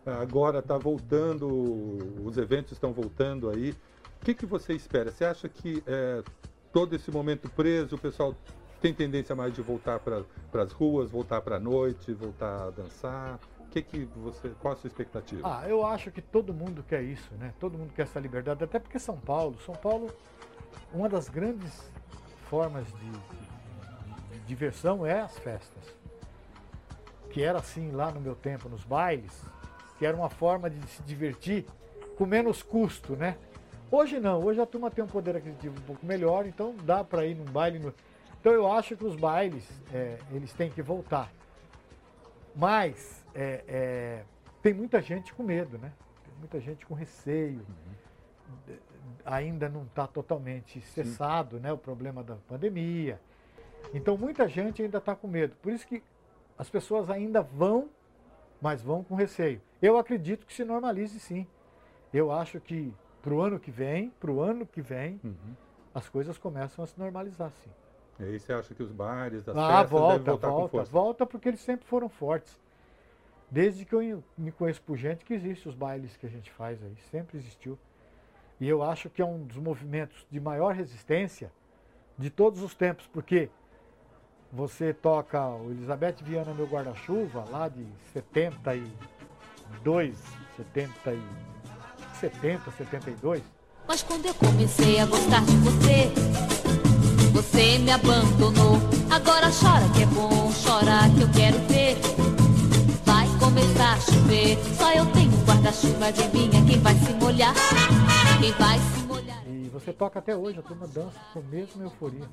Agora 0.06 0.60
está 0.60 0.78
voltando, 0.78 1.48
os 2.26 2.38
eventos 2.38 2.74
estão 2.74 2.92
voltando 2.92 3.50
aí. 3.50 3.72
O 4.22 4.26
que, 4.26 4.34
que 4.34 4.46
você 4.46 4.74
espera? 4.74 5.12
Você 5.12 5.24
acha 5.24 5.48
que 5.48 5.82
é, 5.88 6.22
todo 6.72 6.96
esse 6.96 7.10
momento 7.10 7.50
preso, 7.50 7.96
o 7.96 8.00
pessoal 8.00 8.36
tem 8.82 8.94
tendência 8.94 9.34
mais 9.36 9.54
de 9.54 9.62
voltar 9.62 10.00
para 10.00 10.24
as 10.62 10.72
ruas, 10.74 11.10
voltar 11.10 11.42
para 11.42 11.56
a 11.56 11.60
noite, 11.60 12.14
voltar 12.14 12.68
a 12.68 12.70
dançar? 12.70 13.40
Que, 13.72 13.82
que 13.82 14.06
você, 14.18 14.50
qual 14.62 14.74
a 14.74 14.78
sua 14.78 14.88
expectativa? 14.88 15.42
Ah, 15.48 15.68
eu 15.68 15.86
acho 15.86 16.12
que 16.12 16.22
todo 16.22 16.54
mundo 16.54 16.84
quer 16.88 17.02
isso, 17.02 17.34
né? 17.36 17.54
Todo 17.60 17.78
mundo 17.78 17.92
quer 17.94 18.04
essa 18.04 18.20
liberdade, 18.20 18.64
até 18.64 18.78
porque 18.78 19.00
São 19.00 19.18
Paulo, 19.18 19.58
São 19.66 19.74
Paulo, 19.74 20.12
uma 20.94 21.10
das 21.10 21.28
grandes 21.28 21.90
formas 22.50 22.86
de, 22.86 23.10
de- 24.38 24.40
diversão 24.46 25.06
é 25.06 25.22
as 25.22 25.40
festas. 25.40 25.84
Que 27.32 27.42
era 27.42 27.58
assim 27.58 27.90
lá 27.92 28.12
no 28.12 28.22
meu 28.22 28.36
tempo, 28.36 28.70
nos 28.70 28.84
bailes, 28.84 29.42
que 30.04 30.08
era 30.08 30.18
uma 30.18 30.30
forma 30.30 30.70
de 30.70 30.86
se 30.90 31.02
divertir 31.04 31.66
com 32.18 32.26
menos 32.26 32.62
custo, 32.62 33.16
né? 33.16 33.38
Hoje 33.90 34.20
não, 34.20 34.44
hoje 34.44 34.60
a 34.60 34.66
turma 34.66 34.92
tem 34.92 35.02
um 35.02 35.08
poder 35.08 35.38
aquisitivo 35.38 35.80
um 35.80 35.84
pouco 35.84 36.06
melhor, 36.06 36.46
então 36.46 36.76
dá 36.84 37.06
para 37.06 37.26
ir 37.26 37.36
num 37.36 37.46
baile. 37.46 37.80
no- 37.80 37.94
Então 38.42 38.52
eu 38.52 38.70
acho 38.70 38.98
que 38.98 39.06
os 39.06 39.16
bailes, 39.16 39.64
é, 39.94 40.18
eles 40.34 40.52
têm 40.52 40.70
que 40.70 40.82
voltar. 40.82 41.32
Mas 42.54 43.24
é, 43.34 43.64
é, 43.66 44.24
tem 44.62 44.74
muita 44.74 45.02
gente 45.02 45.34
com 45.34 45.42
medo, 45.42 45.78
né? 45.78 45.94
Tem 46.26 46.34
muita 46.38 46.60
gente 46.60 46.86
com 46.86 46.94
receio. 46.94 47.66
D- 48.68 48.78
Ainda 49.26 49.70
não 49.70 49.84
está 49.84 50.06
totalmente 50.06 50.82
cessado 50.82 51.62
né, 51.62 51.72
o 51.72 51.78
problema 51.78 52.22
da 52.22 52.36
pandemia. 52.50 53.22
Então 53.94 54.18
muita 54.18 54.50
gente 54.50 54.82
ainda 54.82 54.98
está 54.98 55.16
com 55.16 55.30
medo. 55.30 55.56
Por 55.62 55.72
isso 55.72 55.88
que 55.88 56.04
as 56.58 56.70
pessoas 56.70 57.10
ainda 57.10 57.42
vão, 57.42 57.88
mas 58.62 58.82
vão 58.82 59.02
com 59.02 59.16
receio. 59.16 59.62
Eu 59.84 59.98
acredito 59.98 60.46
que 60.46 60.54
se 60.54 60.64
normalize 60.64 61.20
sim. 61.20 61.46
Eu 62.14 62.32
acho 62.32 62.58
que 62.62 62.94
para 63.22 63.34
o 63.34 63.42
ano 63.42 63.60
que 63.60 63.70
vem, 63.70 64.12
para 64.18 64.32
o 64.32 64.40
ano 64.40 64.66
que 64.66 64.82
vem, 64.82 65.20
as 65.94 66.08
coisas 66.08 66.38
começam 66.38 66.82
a 66.86 66.88
se 66.88 66.98
normalizar 66.98 67.52
sim. 67.62 67.70
E 68.18 68.24
aí 68.24 68.40
você 68.40 68.54
acha 68.54 68.74
que 68.74 68.82
os 68.82 68.92
bares, 68.92 69.46
as 69.48 69.58
Ah, 69.58 69.84
festas 69.84 69.90
devem 69.90 70.00
volta, 70.00 70.24
voltar 70.32 70.48
com 70.48 70.54
volta, 70.54 70.72
força? 70.72 70.92
volta 70.92 71.26
porque 71.26 71.50
eles 71.50 71.60
sempre 71.60 71.86
foram 71.86 72.08
fortes. 72.08 72.58
Desde 73.52 73.84
que 73.84 73.94
eu 73.94 74.24
me 74.38 74.52
conheço 74.54 74.82
por 74.84 74.96
gente 74.96 75.26
que 75.26 75.34
existe 75.34 75.68
os 75.68 75.76
bailes 75.76 76.16
que 76.16 76.26
a 76.26 76.30
gente 76.30 76.50
faz 76.52 76.82
aí, 76.82 76.96
sempre 77.12 77.38
existiu. 77.38 77.78
E 78.62 78.70
eu 78.70 78.82
acho 78.82 79.10
que 79.10 79.22
é 79.22 79.26
um 79.26 79.44
dos 79.44 79.58
movimentos 79.58 80.26
de 80.32 80.40
maior 80.40 80.74
resistência 80.74 81.52
de 82.18 82.30
todos 82.30 82.62
os 82.64 82.74
tempos, 82.74 83.06
porque 83.08 83.50
você 84.50 84.94
toca 84.94 85.46
o 85.46 85.72
Elizabeth 85.72 86.18
Viana 86.24 86.54
Meu 86.54 86.68
Guarda-Chuva, 86.68 87.44
lá 87.50 87.68
de 87.68 87.86
72, 89.82 90.16
70, 90.58 91.14
e- 91.14 92.20
70, 92.20 92.72
72, 92.78 93.42
Mas 93.88 94.02
quando 94.04 94.26
eu 94.26 94.34
comecei 94.36 95.00
a 95.00 95.06
gostar 95.06 95.44
de 95.44 95.56
você, 95.58 96.12
você 97.34 97.78
me 97.80 97.92
abandonou. 97.92 98.78
Agora 99.12 99.50
chora 99.52 99.84
que 99.94 100.04
é 100.04 100.06
bom, 100.06 100.52
chora 100.64 101.10
que 101.16 101.22
eu 101.22 101.30
quero 101.32 101.58
ver. 101.68 101.98
Vai 103.04 103.28
começar 103.40 103.94
a 103.94 104.00
chover, 104.00 104.58
só 104.78 104.94
eu 104.94 105.06
tenho 105.08 105.32
um 105.34 105.44
guarda-chuva, 105.46 106.06
adivinha 106.08 106.64
quem 106.66 106.80
vai 106.80 106.96
se 106.96 107.14
molhar? 107.14 107.54
Quem 108.40 108.52
vai 108.54 108.80
se 108.80 109.04
molhar? 109.06 109.44
E 109.48 109.68
você 109.70 109.92
toca 109.92 110.20
até 110.20 110.36
hoje, 110.36 110.60
a 110.60 110.62
turma 110.62 110.88
dança 110.88 111.20
com 111.34 111.40
a 111.40 111.44
mesma 111.44 111.84
euforia. 111.84 112.30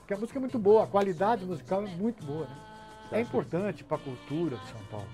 Porque 0.00 0.14
a 0.14 0.16
música 0.16 0.38
é 0.38 0.40
muito 0.40 0.58
boa, 0.58 0.84
a 0.84 0.86
qualidade 0.88 1.44
musical 1.44 1.84
é 1.84 1.86
muito 1.86 2.24
boa, 2.24 2.46
né? 2.46 2.56
É 3.12 3.20
importante 3.20 3.84
para 3.84 3.96
a 3.96 4.00
cultura 4.00 4.56
de 4.56 4.66
São 4.70 4.80
Paulo. 4.90 5.06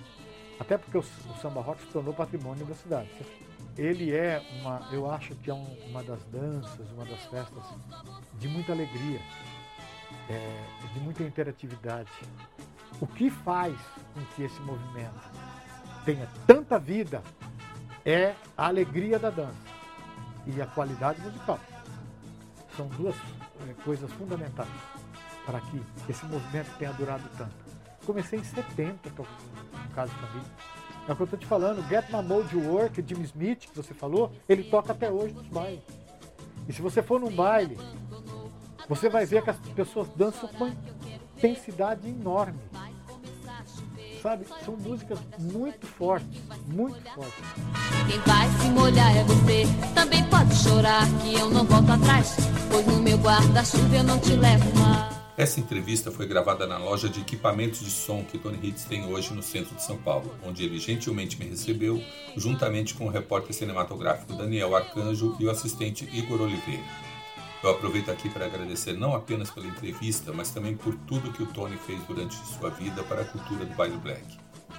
Até 0.59 0.79
porque 0.79 0.97
o, 0.97 1.01
o 1.01 1.37
samba 1.41 1.61
rock 1.61 1.81
se 1.83 1.89
tornou 1.89 2.15
patrimônio 2.15 2.65
da 2.67 2.75
cidade. 2.75 3.11
Ele 3.77 4.15
é 4.15 4.43
uma, 4.61 4.89
eu 4.91 5.11
acho 5.11 5.35
que 5.37 5.51
é 5.51 5.55
um- 5.55 5.77
uma 5.91 6.03
das 6.03 6.23
danças, 6.25 6.91
uma 6.93 7.05
das 7.05 7.21
festas 7.27 7.63
de 8.39 8.49
muita 8.49 8.73
alegria, 8.73 9.21
é, 10.31 10.65
de 10.95 11.01
muita 11.01 11.23
interatividade. 11.23 12.11
O 13.01 13.07
que 13.07 13.29
faz 13.31 13.77
com 14.15 14.25
que 14.35 14.45
esse 14.45 14.59
movimento 14.61 15.21
tenha 16.07 16.27
tanta 16.47 16.79
vida 16.79 17.23
é 18.05 18.35
a 18.57 18.67
alegria 18.69 19.19
da 19.19 19.29
dança 19.29 19.55
e 20.47 20.63
a 20.63 20.67
qualidade 20.67 21.21
musical. 21.21 21.61
São 22.77 22.87
duas 22.89 23.15
eh, 23.17 23.75
coisas 23.85 24.11
fundamentais 24.13 24.69
para 25.45 25.61
que 25.61 25.83
esse 26.09 26.25
movimento 26.27 26.71
tenha 26.79 26.93
durado 26.93 27.25
tanto. 27.37 27.55
Comecei 28.07 28.39
em 28.39 28.45
70, 28.45 29.11
tô, 29.97 30.03
caso 30.03 30.13
de 30.13 30.21
família. 30.21 30.51
É 31.09 31.13
o 31.13 31.17
que 31.17 31.23
eu 31.23 31.25
estou 31.25 31.39
te 31.39 31.47
falando, 31.47 31.89
Get 31.89 32.05
My 32.11 32.23
Mode 32.23 32.57
Work, 32.57 33.03
Jimmy 33.07 33.25
Smith, 33.25 33.61
que 33.61 33.77
você 33.77 33.95
falou, 33.95 34.33
ele 34.49 34.65
toca 34.65 34.93
até 34.93 35.11
hoje 35.11 35.33
nos 35.33 35.47
bailes. 35.47 35.83
E 36.69 36.73
se 36.73 36.83
você 36.83 37.03
for 37.03 37.21
num 37.21 37.31
baile, 37.31 37.79
você 38.89 39.09
vai 39.09 39.25
ver 39.25 39.43
que 39.43 39.51
as 39.51 39.59
pessoas 39.75 40.09
dançam 40.17 40.49
com 40.49 40.73
intensidade 41.37 42.09
enorme. 42.09 42.59
Sabe? 44.21 44.47
São 44.65 44.77
músicas 44.77 45.21
muito 45.39 45.87
fortes, 45.87 46.43
muito 46.67 47.01
fortes. 47.11 47.45
Quem 48.09 48.19
vai 48.21 48.49
se 48.59 48.69
molhar 48.71 49.17
é 49.17 49.23
você. 49.23 49.63
Também 49.95 50.25
pode 50.25 50.55
chorar 50.57 51.05
que 51.23 51.35
eu 51.35 51.49
não 51.51 51.65
volto 51.65 51.93
atrás. 51.93 52.35
Pois 52.69 52.87
no 52.87 53.01
meu 53.01 53.19
guarda-chuva 53.19 53.97
eu 53.97 54.03
não 54.03 54.19
te 54.19 54.35
levo 54.35 54.81
mais. 54.81 55.16
Essa 55.37 55.61
entrevista 55.61 56.11
foi 56.11 56.27
gravada 56.27 56.67
na 56.67 56.79
loja 56.79 57.11
de 57.11 57.21
equipamentos 57.21 57.81
de 57.81 57.91
som 57.91 58.25
que 58.25 58.39
Tony 58.39 58.59
Hitz 58.63 58.85
tem 58.85 59.05
hoje 59.05 59.35
no 59.35 59.43
centro 59.43 59.77
de 59.77 59.83
São 59.83 59.99
Paulo, 59.99 60.35
onde 60.43 60.65
ele 60.65 60.79
gentilmente 60.79 61.39
me 61.39 61.47
recebeu, 61.47 62.03
juntamente 62.35 62.95
com 62.95 63.05
o 63.05 63.11
repórter 63.11 63.55
cinematográfico 63.55 64.33
Daniel 64.33 64.75
Arcanjo 64.75 65.37
e 65.39 65.45
o 65.45 65.51
assistente 65.51 66.09
Igor 66.11 66.41
Oliveira. 66.41 66.83
Eu 67.63 67.71
aproveito 67.71 68.11
aqui 68.11 68.31
para 68.31 68.47
agradecer 68.47 68.95
não 68.95 69.15
apenas 69.15 69.51
pela 69.51 69.67
entrevista, 69.67 70.33
mas 70.33 70.51
também 70.51 70.75
por 70.75 70.95
tudo 71.07 71.33
que 71.33 71.43
o 71.43 71.47
Tony 71.47 71.77
fez 71.77 72.03
durante 72.05 72.35
sua 72.59 72.71
vida 72.71 73.03
para 73.03 73.21
a 73.21 73.25
cultura 73.27 73.67
do 73.67 73.75
baile 73.75 73.99
black. 73.99 74.25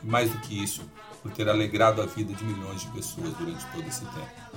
E 0.01 0.07
mais 0.07 0.31
do 0.31 0.39
que 0.39 0.63
isso, 0.63 0.81
por 1.21 1.31
ter 1.33 1.47
alegrado 1.47 2.01
a 2.01 2.07
vida 2.07 2.33
de 2.33 2.43
milhões 2.43 2.81
de 2.81 2.87
pessoas 2.87 3.31
durante 3.33 3.63
todo 3.67 3.87
esse 3.87 4.05
tempo. 4.05 4.47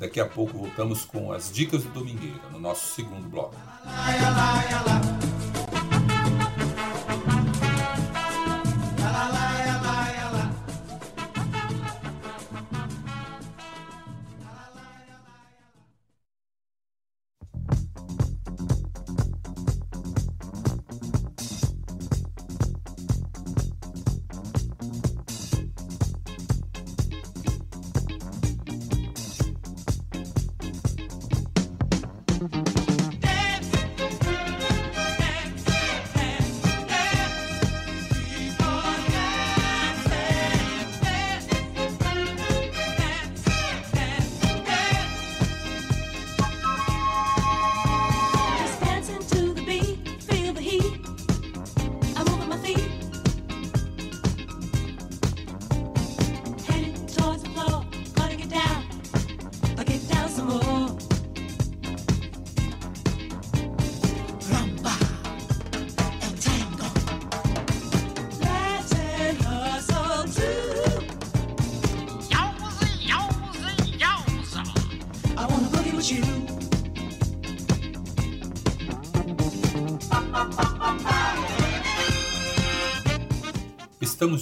Daqui 0.00 0.18
a 0.18 0.26
pouco 0.26 0.58
voltamos 0.58 1.04
com 1.04 1.30
as 1.30 1.52
dicas 1.52 1.84
do 1.84 1.90
Domingueira, 1.90 2.40
no 2.50 2.58
nosso 2.58 2.94
segundo 2.94 3.28
bloco. 3.28 3.54
Just 4.76 5.25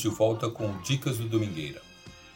de 0.05 0.11
volta 0.11 0.51
com 0.51 0.77
Dicas 0.83 1.17
do 1.17 1.27
Domingueira. 1.27 1.81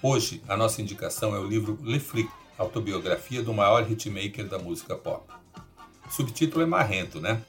Hoje, 0.02 0.42
a 0.48 0.57
nossa 0.57 0.81
indicação 0.81 1.37
é 1.37 1.38
o 1.38 1.46
livro 1.46 1.78
Le 1.83 2.00
Fric, 2.00 2.31
autobiografia 2.57 3.42
do 3.42 3.52
maior 3.52 3.87
hitmaker 3.90 4.48
da 4.48 4.59
música 4.59 4.96
pop. 4.96 5.31
O 6.07 6.11
subtítulo 6.11 6.62
é 6.62 6.66
marrento, 6.66 7.20
né? 7.20 7.42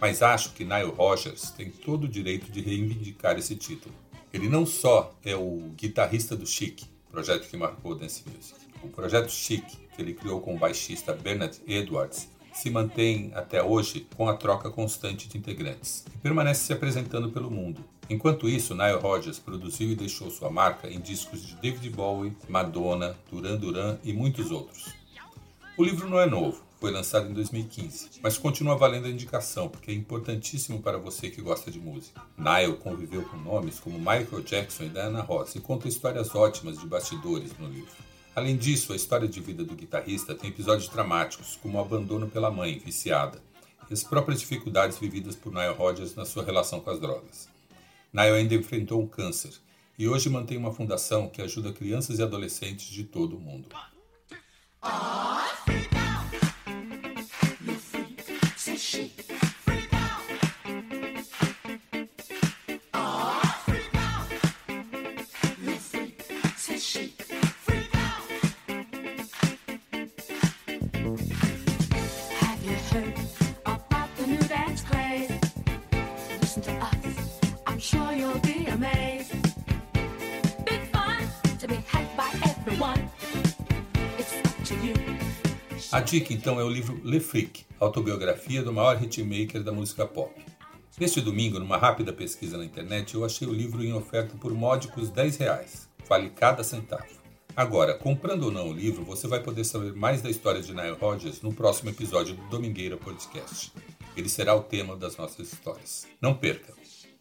Mas 0.00 0.22
acho 0.22 0.52
que 0.52 0.64
Nile 0.64 0.92
Rodgers 0.96 1.50
tem 1.50 1.68
todo 1.68 2.04
o 2.04 2.08
direito 2.08 2.48
de 2.52 2.60
reivindicar 2.60 3.36
esse 3.36 3.56
título. 3.56 3.92
Ele 4.32 4.48
não 4.48 4.64
só 4.64 5.12
é 5.24 5.34
o 5.34 5.72
guitarrista 5.76 6.36
do 6.36 6.46
Chic, 6.46 6.84
projeto 7.10 7.48
que 7.48 7.56
marcou 7.56 7.96
dance 7.96 8.22
music. 8.24 8.54
O 8.84 8.88
projeto 8.88 9.32
Chic, 9.32 9.64
que 9.66 10.00
ele 10.00 10.14
criou 10.14 10.40
com 10.40 10.54
o 10.54 10.58
baixista 10.58 11.12
Bernard 11.12 11.60
Edwards, 11.66 12.28
se 12.54 12.70
mantém 12.70 13.32
até 13.34 13.60
hoje 13.64 14.06
com 14.16 14.28
a 14.28 14.36
troca 14.36 14.70
constante 14.70 15.28
de 15.28 15.36
integrantes 15.36 16.04
e 16.14 16.18
permanece 16.18 16.66
se 16.66 16.72
apresentando 16.72 17.32
pelo 17.32 17.50
mundo. 17.50 17.84
Enquanto 18.08 18.48
isso, 18.48 18.74
Nile 18.74 18.98
Rodgers 19.00 19.38
produziu 19.38 19.90
e 19.90 19.96
deixou 19.96 20.30
sua 20.30 20.48
marca 20.48 20.88
em 20.88 21.00
discos 21.00 21.44
de 21.44 21.56
David 21.56 21.90
Bowie, 21.90 22.36
Madonna, 22.48 23.16
Duran 23.30 23.56
Duran 23.56 23.98
e 24.04 24.12
muitos 24.12 24.50
outros. 24.50 24.94
O 25.76 25.84
livro 25.84 26.08
não 26.08 26.20
é 26.20 26.26
novo, 26.26 26.64
Foi 26.78 26.90
lançado 26.90 27.28
em 27.28 27.32
2015, 27.32 28.20
mas 28.22 28.36
continua 28.36 28.76
valendo 28.76 29.06
a 29.06 29.10
indicação 29.10 29.66
porque 29.66 29.90
é 29.90 29.94
importantíssimo 29.94 30.82
para 30.82 30.98
você 30.98 31.30
que 31.30 31.40
gosta 31.40 31.70
de 31.70 31.80
música. 31.80 32.20
Nile 32.36 32.76
conviveu 32.76 33.22
com 33.24 33.38
nomes 33.38 33.80
como 33.80 33.98
Michael 33.98 34.42
Jackson 34.42 34.84
e 34.84 34.88
Diana 34.90 35.22
Ross 35.22 35.54
e 35.54 35.60
conta 35.60 35.88
histórias 35.88 36.34
ótimas 36.34 36.78
de 36.78 36.86
bastidores 36.86 37.58
no 37.58 37.66
livro. 37.66 37.90
Além 38.34 38.58
disso, 38.58 38.92
a 38.92 38.96
história 38.96 39.26
de 39.26 39.40
vida 39.40 39.64
do 39.64 39.74
guitarrista 39.74 40.34
tem 40.34 40.50
episódios 40.50 40.90
dramáticos, 40.90 41.58
como 41.62 41.78
o 41.78 41.80
abandono 41.80 42.28
pela 42.28 42.50
mãe, 42.50 42.78
viciada, 42.78 43.42
e 43.90 43.94
as 43.94 44.04
próprias 44.04 44.40
dificuldades 44.40 44.98
vividas 44.98 45.34
por 45.34 45.52
Nile 45.54 45.74
Rodgers 45.74 46.14
na 46.14 46.26
sua 46.26 46.44
relação 46.44 46.78
com 46.78 46.90
as 46.90 47.00
drogas. 47.00 47.55
Nile 48.16 48.38
ainda 48.38 48.54
enfrentou 48.54 49.02
um 49.02 49.06
câncer 49.06 49.52
e 49.98 50.08
hoje 50.08 50.30
mantém 50.30 50.56
uma 50.56 50.72
fundação 50.72 51.28
que 51.28 51.42
ajuda 51.42 51.70
crianças 51.70 52.18
e 52.18 52.22
adolescentes 52.22 52.86
de 52.86 53.04
todo 53.04 53.36
o 53.36 53.40
mundo. 53.40 53.68
A 85.96 86.00
dica 86.00 86.30
então 86.34 86.60
é 86.60 86.62
o 86.62 86.68
livro 86.68 87.00
Le 87.02 87.18
Freak, 87.18 87.64
autobiografia 87.80 88.62
do 88.62 88.70
maior 88.70 89.02
hitmaker 89.02 89.62
da 89.62 89.72
música 89.72 90.06
pop. 90.06 90.30
Neste 91.00 91.22
domingo, 91.22 91.58
numa 91.58 91.78
rápida 91.78 92.12
pesquisa 92.12 92.58
na 92.58 92.66
internet, 92.66 93.14
eu 93.14 93.24
achei 93.24 93.48
o 93.48 93.52
livro 93.54 93.82
em 93.82 93.94
oferta 93.94 94.36
por 94.36 94.52
módicos 94.52 95.08
10 95.08 95.38
reais. 95.38 95.88
Vale 96.06 96.28
cada 96.28 96.62
centavo. 96.62 97.06
Agora, 97.56 97.94
comprando 97.94 98.42
ou 98.42 98.50
não 98.50 98.68
o 98.68 98.74
livro, 98.74 99.06
você 99.06 99.26
vai 99.26 99.42
poder 99.42 99.64
saber 99.64 99.94
mais 99.94 100.20
da 100.20 100.28
história 100.28 100.60
de 100.60 100.74
Nile 100.74 100.98
Rodgers 101.00 101.40
no 101.40 101.50
próximo 101.50 101.88
episódio 101.88 102.34
do 102.34 102.46
Domingueira 102.50 102.98
Podcast. 102.98 103.72
Ele 104.14 104.28
será 104.28 104.54
o 104.54 104.64
tema 104.64 104.98
das 104.98 105.16
nossas 105.16 105.50
histórias. 105.50 106.06
Não 106.20 106.34
perca! 106.34 106.74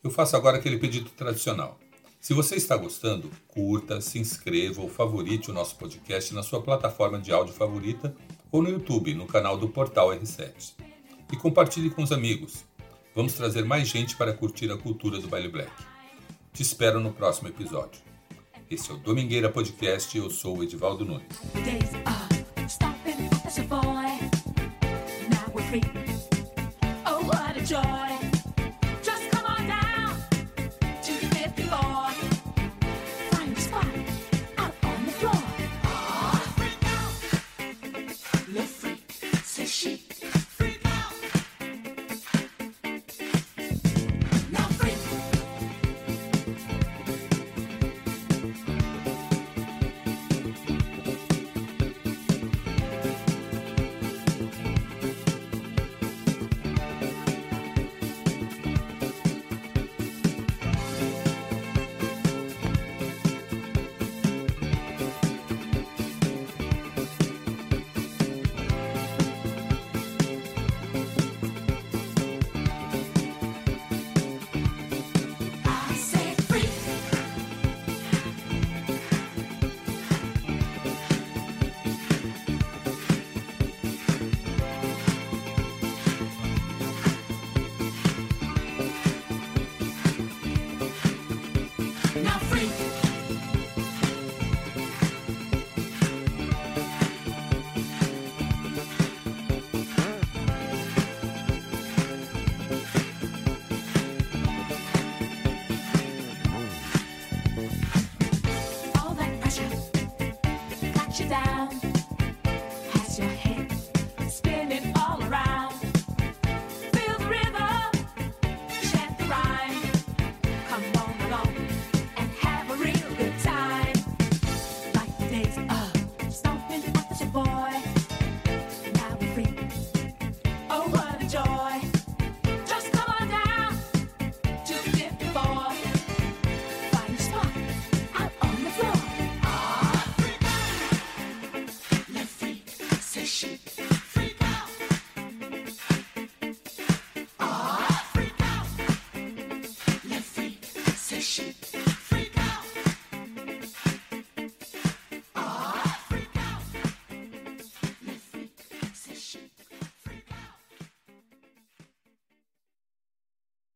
Eu 0.03 0.11
faço 0.11 0.35
agora 0.35 0.57
aquele 0.57 0.77
pedido 0.77 1.09
tradicional. 1.11 1.79
Se 2.19 2.33
você 2.33 2.55
está 2.55 2.75
gostando, 2.75 3.31
curta, 3.47 4.01
se 4.01 4.19
inscreva 4.19 4.81
ou 4.81 4.89
favorite 4.89 5.49
o 5.49 5.53
nosso 5.53 5.77
podcast 5.77 6.33
na 6.33 6.43
sua 6.43 6.61
plataforma 6.61 7.19
de 7.19 7.31
áudio 7.31 7.53
favorita 7.53 8.13
ou 8.51 8.61
no 8.61 8.69
YouTube, 8.69 9.13
no 9.13 9.25
canal 9.25 9.57
do 9.57 9.69
Portal 9.69 10.09
R7. 10.09 10.73
E 11.31 11.35
compartilhe 11.35 11.89
com 11.89 12.03
os 12.03 12.11
amigos. 12.11 12.65
Vamos 13.15 13.33
trazer 13.33 13.65
mais 13.65 13.87
gente 13.87 14.15
para 14.15 14.33
curtir 14.33 14.71
a 14.71 14.77
cultura 14.77 15.19
do 15.19 15.27
baile 15.27 15.47
black. 15.47 15.71
Te 16.53 16.61
espero 16.61 16.99
no 16.99 17.11
próximo 17.11 17.47
episódio. 17.47 18.01
Esse 18.69 18.91
é 18.91 18.93
o 18.93 18.97
Domingueira 18.97 19.49
Podcast 19.49 20.17
e 20.17 20.21
eu 20.21 20.29
sou 20.29 20.57
o 20.57 20.63
Edivaldo 20.63 21.05
Nunes. 21.05 21.27